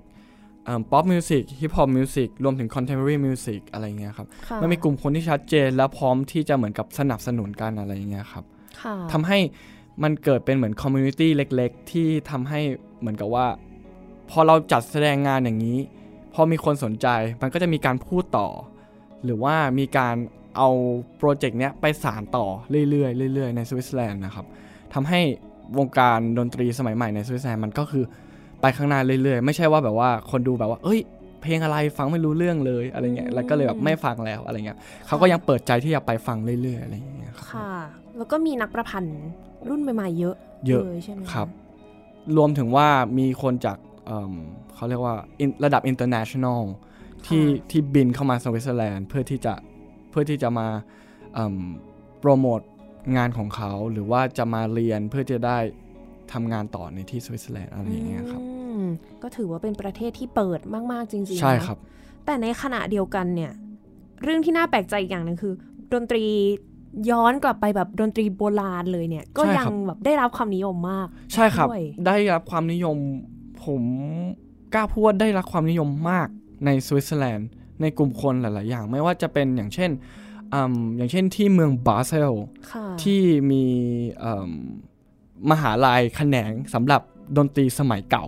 [0.93, 8.45] ป๊อปมิวสิกฮิปฮอปมิวสิกรวมถึงคอนเทม p o r a r y มิวสิกอะไรเงี้ยครับค่ะมันมีกลุ่มคนที่ชัดเจนและพร้อมที่จะเหมือนกับสนับสนุนกันอะไรเงี้ยครับ
[8.83, 9.39] ค่ะทำให้
[10.03, 12.61] มันเกิดเป็นเหมือน community เล็ก ๆ ที่ทำให้
[13.01, 13.47] เหมือนกับว่า
[14.31, 15.79] พอเราจัดแสดงงานอย่างนี้
[16.35, 17.07] พอมีคนสนใจ
[17.43, 18.49] มันก็จะมีการพูดต่อ
[19.25, 20.17] หรือว่ามีการ
[20.57, 20.71] เอา
[21.19, 22.47] โปรเจกต์เนี้ยไปสานต่อ
[22.91, 24.47] เรื่อยๆเรื่อยๆในสวิตเซอร์แลนด์นะครับ
[24.95, 25.21] ทำให้
[25.79, 28.05] วงการดนตรีสมัยใหม่ในสวิตเซอร์แลนด์มันก็คือ
[28.63, 31.01] ไปข้างหน้าเรื่อยๆ ไม่ใช่ว่าแบบว่าคนดูแบบว่า เอ้ย
[31.43, 37.73] เพลงอะไรฟังไม่รู้เรื่องเลยอะไรเงี้ยแล้วก็เลยแบบไม่ฟังแล้วอะไรเงี้ยเขาก็ยังเปิดใจที่จะไปฟังเรื่อยๆอะไรอย่างเงี้ยครับค่ะ
[38.17, 39.19] แล้วก็มีนักประพันธ์
[39.69, 40.37] รุ่นใหม่ๆเยอะ
[40.67, 41.49] เยอะลใช่ไหมะครับ
[42.37, 42.89] รวมถึงว่า
[43.19, 44.33] มีคนจากเอิ่ม
[44.75, 46.61] เขาเรียกว่า in- ระดับ international
[47.27, 49.55] ที่ที่บินเข้ามาสวิตเซอร์แลนด์เพื่อที่จะ
[50.11, 50.67] เพื่อที่จะมา
[51.35, 51.57] เอิ่ม
[52.21, 52.61] โปรโมท
[53.17, 55.59] งานของเขาหรือว่าจะมาเรียนเพื่อจะได้
[56.33, 58.49] ทำงานต่อในที่สวิตเซอร์แลนด์อะไรอย่างเงี้ยครับอื
[58.81, 58.85] ม
[59.23, 60.61] ก็ถือว่าเป็นประเทศที่เปิด
[60.93, 61.79] มากๆจริงๆใช่นะครับ
[62.27, 63.53] แต่ในขณะเดียวกันเนี่ย
[64.23, 65.55] เรื่องที่น่าแปลกใจอีกอย่างหนึงคือ
[65.93, 66.25] ดนตรี
[67.11, 72.97] ย้อนกลับไปแบบดนตรีโบราณเลยเนี่ย ก็ใช่ยังครับแบบได้รับความนิยมมาก ใช่ครับด้วยได้รับความนิยม
[73.65, 73.83] ผม
[74.75, 76.29] กล้าพูดว่าได้รับความนิยมมาก
[76.67, 77.49] ในสวิตเซอร์แลนด์
[77.81, 79.91] ในกลุ่มคนหลาย ๆ อย่างไม่ว่าจะเป็นอย่างเช่น
[80.55, 82.33] อืมอย่างเช่นที่เมืองบาเซล
[82.73, 83.21] ค่ะที่
[83.51, 83.65] มี
[84.21, 84.39] เอิ่
[85.51, 87.01] มมหาลัยแขนงสำหรับ
[87.37, 88.25] ดนตรีสมัยเก่า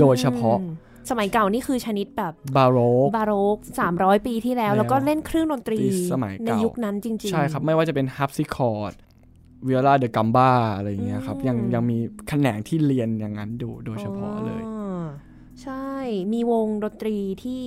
[0.00, 0.72] โดยเฉพาะอืม
[1.10, 3.56] สมัยเก่านี่คือชนิดแบบบาโรกบาโรก
[3.92, 5.78] 300 ปีที่แล้ว แล้วแล้วก็เล่นเครื่องดนตรี
[6.12, 8.92] สมัยในเก่ายุคนั้นจริง ๆ ใช่ครับ ไม่ว่าจะเป็น harpsichord
[9.66, 15.04] viola da gamba อะไรอย่างเงี้ยครับอืมยังยังมีแขนงที่เรียนอย่างนั้นดูโดยเฉพาะเลยอ๋อ
[15.62, 15.88] ใช่
[16.32, 17.62] มีวงดนตรีที่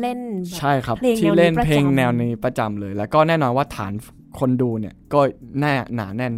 [0.00, 0.18] เล่น
[0.48, 3.92] แบบใช่ครับเพลงแนวนี้ที่เล่นประจำเพลงแนวนี้ประจำเลย แล้วก็แน่นอนว่าฐาน
[4.38, 5.20] คนดูเนี่ยก็
[5.60, 6.34] แน่หนาแน่น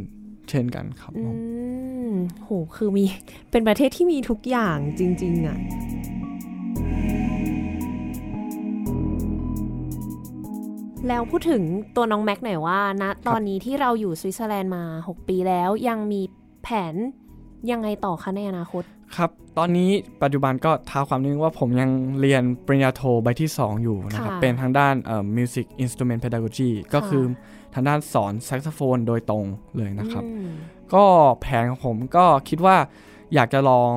[0.52, 1.36] เช่นกันครับอืผม
[2.12, 3.04] มโหคือมี
[3.50, 5.58] เป็นประเทศที่มีทุกอย่างจริง ๆอะ
[11.08, 11.62] แล้วพูดถึง
[11.96, 16.20] ตัวน้องแม็กหน่อยว่าณตอนนี้ที่เราอยู่สวิตเซอร์แลนด์มา 6 ปีแล้วยังมี
[16.62, 16.94] แผน
[17.70, 18.82] ยังไงต่อคะในอนาคต
[19.16, 19.90] ครับ ตอนนี้
[20.22, 21.90] ปัจจุบันก็ท้าความนิดนึงว่าผมยัง
[22.20, 27.24] เรียนปริญญาโทใบที่ 2 อยู่นะครับค่ะเป็นทางด้านเอ่อ music instrument pedagogy ก็คือ
[27.74, 29.46] ทางด้านสอนแซกโซโฟนโดยตรง
[29.76, 30.50] เลยนะครับอืม
[30.94, 31.04] ก็
[31.40, 32.76] แผนของผมก็คิดว่า
[33.34, 33.92] อยากจะลอง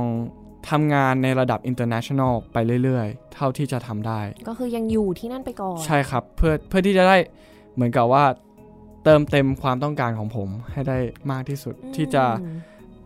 [0.69, 7.17] ทำงานในระดับ international ไปเรื่อยๆ เท่าที่จะทำได้ ก็คือยังอยู่ที่นั่นไปก่อน ใช่ครับ เพื่อเพื่อที่จะได้
[7.73, 8.23] เหมือนกับว่า
[9.03, 10.97] เติมเต็มความต้องการของผมให้ได้
[11.31, 12.23] มากที่สุดอืมที่จะ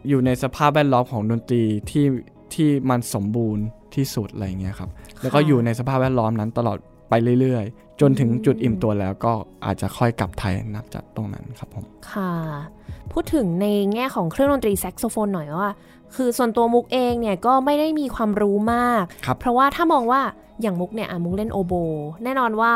[0.08, 2.06] อยู่ในสภาพแวดล้อมของดนตรีที่
[2.54, 3.64] ที่มันสมบูรณ์
[3.96, 4.90] ที่สุดอะไรอย่างเงี้ยครับ
[5.22, 6.78] แล้วก็อยู่ในสภาพแวดล้อมนั้นตลอด
[7.10, 9.34] ไปเรื่อยๆ จนถึงจุดอิ่มตัวแล้วก็
[9.66, 12.32] อาจจะค่อยกลับไทยนับจากตรงนั้นครับผมค่ะ
[13.12, 15.72] พูดถึงในแง่ของเครื่องดนตรีแซกโซโฟนหน่อยว่า
[16.16, 20.22] คือส่วนตัวมุกเองเนี่ยก็ไม่ได้มีความรู้มากครับเพราะว่าถ้ามองว่า
[20.62, 21.74] อย่างมุกเนี่ยอะมุกเล่นโอโบ
[22.24, 22.74] แน่นอนว่า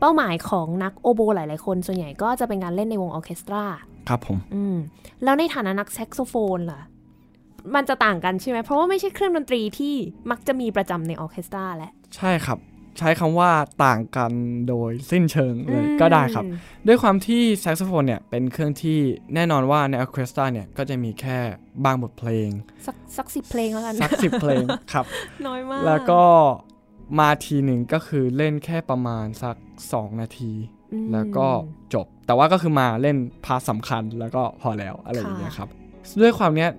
[0.00, 3.64] เป้าหมายของนักโอโบหลาย ๆ คนส่วนใหญ่ก็จะเป็นการเล่นในวงออร์เคสตรา
[4.08, 4.76] ครับผมอืม
[5.24, 6.80] แล้วในฐานะนักแซกโซโฟนล่ะ
[7.74, 9.94] มันจะต่างกันใช่ไหมเพราะว่าไม่ใช่เครื่องดนตรีที่
[10.30, 12.58] มักจะมีประจำในออร์เคสตราแหละใช่ครับ
[12.98, 13.50] ใช้คำว่า
[13.84, 14.32] ต่างกัน
[14.68, 16.44] โดยสิ้นเชิงเลยอืมก็ได้ครับ
[16.86, 18.98] ด้วยความที่แซกโซโฟนเนี่ยเป็นเครื่องที่
[19.34, 21.38] แน่นอนว่าในออร์เคสตราเนี่ยก็จะมีแค่
[21.84, 22.48] บางบทเพลง
[22.86, 25.06] สักสักสิบเพลงแล้วกันสักสิบเพลงครับ
[25.46, 26.22] น้อยมาก แล้วก็
[27.18, 29.56] มาทีหนึ่งก็คือเล่นแค่ประมาณสัก
[29.88, 30.52] 2 นาที
[30.92, 31.48] อืมแล้วก็
[31.94, 35.68] จบ แต่ว่าก็คือมาเล่น part สำคัญแล้วก็พอแล้วอะไรอย่างเงี้ยครับ
[36.20, 36.70] ด้วยความเนี้ย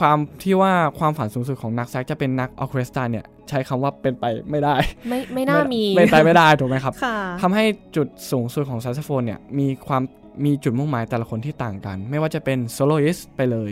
[0.00, 4.76] ความที่ว่าความฝันสูงสุดของนักแซกจะเป็นนักออร์เคสตราเนี่ยใช้คำว่าเป็นไปไม่ได้
[5.08, 7.64] ไม่ไม่น่ามีเป็นไปไม่ได้ถูกไหมครับค่ะทำให้
[7.96, 10.02] จุดสูงสุดของแซกโซโฟนเนี่ยมีความ
[10.44, 13.70] มีจุดมุ่งหมายแต่ละคนที่ต่างกัน ไม่ว่าจะเป็นโซโล i ิสไปเลย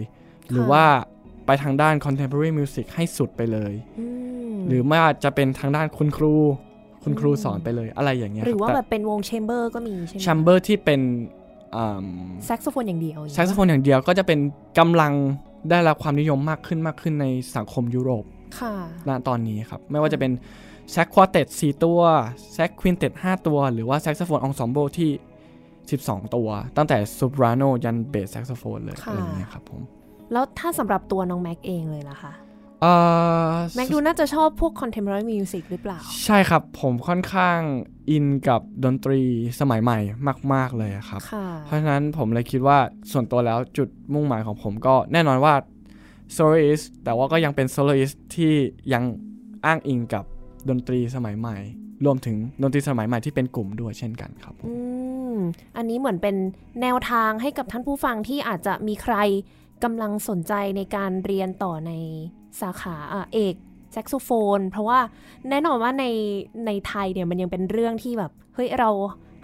[0.50, 0.84] หรือว่า
[1.46, 4.06] ไปทางด้าน contemporary music ให้สุดไปเลยอื
[4.52, 6.34] มหรือไม่ว่าจะเป็นทางด้านคุณครู
[7.04, 11.00] คุณครูสอนไปเลยอะไรอย่างเงี้ยหรือว่าแบบเป็นวง chamber ก็มีใช่ไหมแชมเบอร์ที่เป็น
[12.44, 14.38] แซกโซโฟนอย่างเดียวแซกโซโฟนอย่างเดียวก็จะเป็น
[14.78, 15.12] กำลัง
[15.70, 18.24] ได้รับความนิยมมากขึ้นมากขึ้นในสังคมยุโรป
[18.60, 18.74] ค่ะ
[19.08, 20.32] ณตอนนี้ครับ ไม่ว่าจะเป็น
[20.90, 22.00] sax quartet 4ตัว
[22.52, 25.10] sax quintet 5ตัว หรือว่า saxophone ensemble ที่
[25.72, 29.80] 12 ตัว ตั้งแต่ soprano ยัน bass saxophone เลยค่ะอะไรอย่างเงี้ยครับผม
[30.32, 32.41] แล้วถ้าสำหรับตัวน้องแม็กเองเลยล่ะคะเอ่อ
[33.74, 37.58] แม็กดูน่าจะชอบพวก contemporary music หรือเปล่า ใช่ครับ ผมค่อนข้าง
[38.10, 39.20] อินกับดนตรี
[39.60, 39.98] สมัยใหม่
[40.52, 42.78] มาก ๆ เลยครับค่ะเพราะฉะนั้นผมเลยคิดว่า
[43.12, 45.54] ส่วนตัวแล้วจุดมุ่งหมายของผมก็แน่นอนว่า
[46.36, 48.52] soloist แต่ว่าก็ยังเป็น soloist ที่
[48.92, 49.04] ยัง
[49.64, 50.24] อ้างอิงกับ
[50.68, 51.56] ดนตรีสมัยใหม่
[52.04, 54.74] รวมถึงดนตรีสมัยใหม่ที่เป็นกลุ่มด้วยเช่นกันครับผมอื
[55.34, 55.36] ม
[55.76, 56.36] อันนี้เหมือนเป็น
[56.82, 59.16] แนวทางให้กับท่านผู้ฟังที่อาจจะมีใคร
[59.84, 61.92] กำลังสนใจในการเรียนต่อใน
[62.60, 63.54] สาขาอะเอก
[63.92, 64.98] แซกโซโฟน เพราะว่า
[65.50, 66.04] แน่นอนว่าใน
[66.66, 68.90] ในไทยเนี่ยมันยังเป็นเรื่องที่แบบเฮ้ยเรา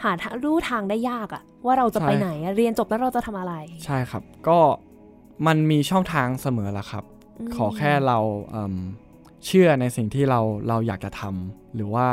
[0.04, 4.58] หาทางรู้ทางได้ยากอะว่าเราจะไปไหนอะเรียนจบแล้วเราจะทำอะไร ใช่ครับ ก็
[5.46, 7.04] มันมีช่องทางเสมอละครับ
[7.48, 8.18] มขอแค่เรา
[8.50, 8.74] เอิ่ม
[9.46, 12.06] เชื่อในสิ่งที่เราเราอยากจะทำหรือว่า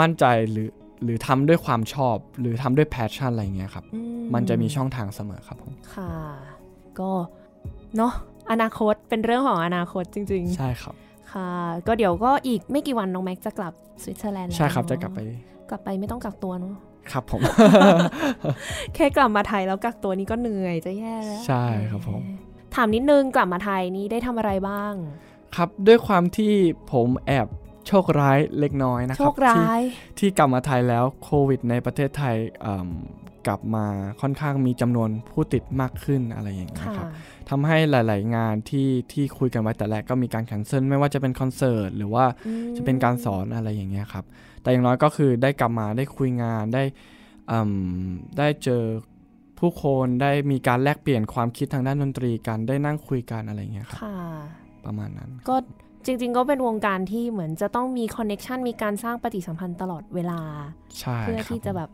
[0.00, 0.68] มั่นใจหรือ
[1.04, 4.00] หรือทำด้วยความชอบ หรือทำด้วย passion อะไรเงี้ยครับอืม
[4.34, 6.12] มันจะมีช่องทางเสมอครับผมค่ะ
[7.00, 7.10] ก็
[7.96, 8.12] เนาะ
[8.50, 11.48] อนาคตเป็นเรื่องของอนาคตจริงใช่ครับๆค่ะ
[11.86, 13.72] ก็เดี๋ยวก็อีกไม่กี่วันน้องแม็กจะกลับ
[14.02, 15.20] สวิตเซอร์แลนด์แล้วใช่ครับเนอจะกลับไป
[15.70, 16.74] กลับไปไม่ต้องกักตัวเนาะ
[17.12, 17.40] ครับผม
[18.94, 22.22] แค่กลับมาไทยแล้วกักตัวนี่ก็เหนื่อยจะแย่แล้ว ใช่ครับผม
[22.74, 24.94] ถามนิดนึงกลับมาไทยนี่ได้ทำอะไรบ้าง
[25.56, 26.52] ครับด้วยความที่
[26.92, 27.46] ผมแอบ
[27.86, 29.80] โชคร้ายเล็กน้อยนะคโชรับคร้าที่ย
[30.18, 32.90] ที่กลับมาไทยแล้วโควิดในประเทศไทยอืม
[33.46, 33.84] กลับมา
[34.20, 37.06] ค่อนข้างมีจำนวนผู้ติดมากขึ้นอะไรอย่างเงี้ยค่ะครับ
[37.50, 44.24] ทำให้หลาย ๆ งานที่ที่คุยกันไว้แต่แรกก็มีการแคนเซิลไม่ว่าจะเป็นคอนเสิร์ตหรือว่าอืมจะเป็นการสอนอะไรอย่างเงี้ยครับ
[44.62, 46.82] แต่อย่างน้อยก็คือได้กลับมาได้คุยงานได้
[47.50, 47.58] อื
[48.02, 48.04] ม
[48.38, 48.82] ได้เจอ
[49.58, 54.16] ผู้คนได้มีการแลกเปลี่ยนความคิดทางด้านดนตรีกันได้นั่งคุยกันอะไรอย่างเงี้ยครับค่ะ
[54.84, 55.56] ประมาณนั้นก็
[56.06, 60.40] จริง ๆ ก็เป็นวงการที่เหมือนจะต้องมี connection มีการสร้างปฏิสัมพันธ์ตลอดเวลา
[61.00, 61.90] ใช่เพื่อครับที่จะแบบ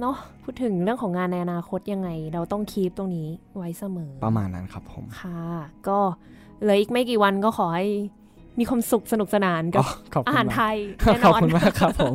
[0.00, 5.42] เนาะพูดถึงเรื่องของงานในอนาคตยังไง เราต้อง keep ตรงนี้ไว้เสมอ ประมาณนั้นครับผม ค่ะ
[5.88, 5.98] ก็
[6.62, 7.86] เหลืออีกไม่กี่วันก็ขอให้
[8.58, 9.84] มีความสุขสนุกสนานกับ
[10.14, 12.14] ขอบคุณอาหารมากไทยแน่นขอบอนคุณมากครับผม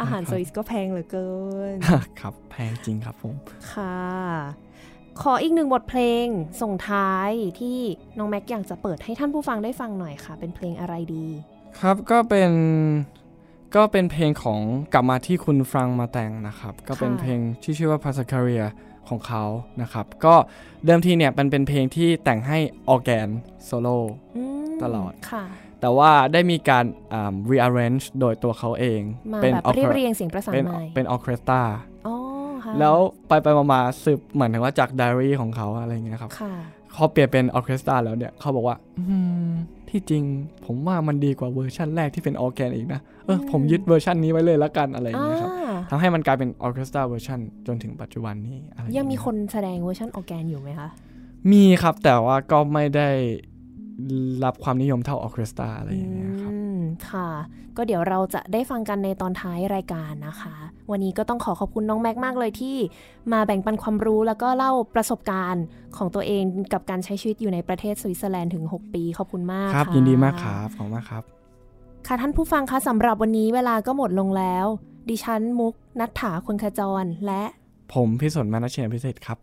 [0.00, 1.30] อาหารสวิสก็แพงเหลือเกิ
[1.74, 1.76] น
[2.20, 3.34] ครับ แพงจริงครับผม
[3.72, 3.96] ค่ะ
[5.22, 6.26] ขออีกหนึ่งบทเพลง
[6.62, 7.30] ส่งท้าย
[7.60, 7.78] ที่
[8.18, 11.26] น้องแม็กอยากจะเปิดให้ท่านผู้ฟังได้ฟังหน่อยค่ะ เป็นเพลงอะไรดี
[11.80, 12.50] ครับก็เป็น
[13.74, 14.60] ก็เป็นเพลงของ
[14.92, 18.64] กลับมาที่คุณฟรังมาแต่งนะครับ ก็เป็นเพลงที่ชื่อว่า p a s a c a r i a
[19.08, 19.44] ของเขา
[19.82, 20.34] นะครับ ก็
[20.84, 22.58] เดิมทีเนี่ยมันเป็นเพลงที่แต่งให้
[22.88, 23.28] ออแกน
[23.64, 23.96] โซโล่
[24.36, 25.44] อืมตลอดค่ะ
[25.80, 29.00] แต่ว่าได้มีการอ่า rearrange โดยตัวเขาเอง
[29.32, 31.62] มาเป็นแบบออเรียบเรียงเสียงประสานเป็นใหม่เป็นออเคสตรา
[32.06, 32.14] อ๋อ
[32.64, 32.96] ค่ะแล้ว
[33.28, 36.54] ไปไปมามาสืบเหมือนถึงว่าจากไดอารี่ของเขาอะไรเงี้ยครับค่ะ
[36.94, 39.50] พอเปลี่ยนเป็นออเคสตราแล้วเนี่ยเขาบอกว่าอืม
[39.90, 40.24] ที่จริง
[40.64, 45.52] ผมว่ามันดีกว่าเวอร์ชันแรกที่เป็นออร์แกนอีกนะ เอออืมผมยึดเวอร์ชันนี้ไว้เลยละกันอ่าอะไรอย่างเงี้ยครับ
[45.90, 50.88] ทำให้มันกลายเป็นออเคสตราเวอร์ชันจนถึงปัจจุบันนี้อะไรอายังมีคนแสดงเวอร์ชันออร์แกนอยู่ไหมคะ
[51.52, 53.08] มีครับแต่ว่าก็ไม่ได้
[54.44, 56.78] รับความนิยมเท่าออเคสตราอะไรอย่างเงี้ยครับอืม
[57.10, 57.28] ค่ะ
[57.76, 60.54] ก็เดี๋ยวเราจะได้ฟังกันในตอนท้ายรายการนะคะ
[60.90, 62.76] วันนี้ก็ต้องขอขอบคุณน้องแม็กมากเลยที่
[63.32, 65.64] มาแบ่งปันความรู้แล้วก็เล่าประสบการณ์
[65.96, 71.45] ของตัวเองกับการใช้ชีวิตอยู่ในประเทศสวิตเซอร์แลนด์ถึง 6 ปี ขอบคุณมากครับะยินดีมากครับ ขอบคุณมากครับ
[72.06, 74.66] ค่ะท่านผู้ฟังคะสำหรับวันนี้เวลาก็หมดลงแล้ว
[75.08, 77.42] ดิฉันมุก นัทถาคนขจร และ
[77.94, 79.38] ผมพิสนมานาเชียนพิเศษครับ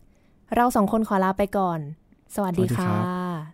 [0.54, 1.78] เราสองคนขอลาไปก่อน
[2.34, 3.53] สวัสดีสวัสดีครัค่ะ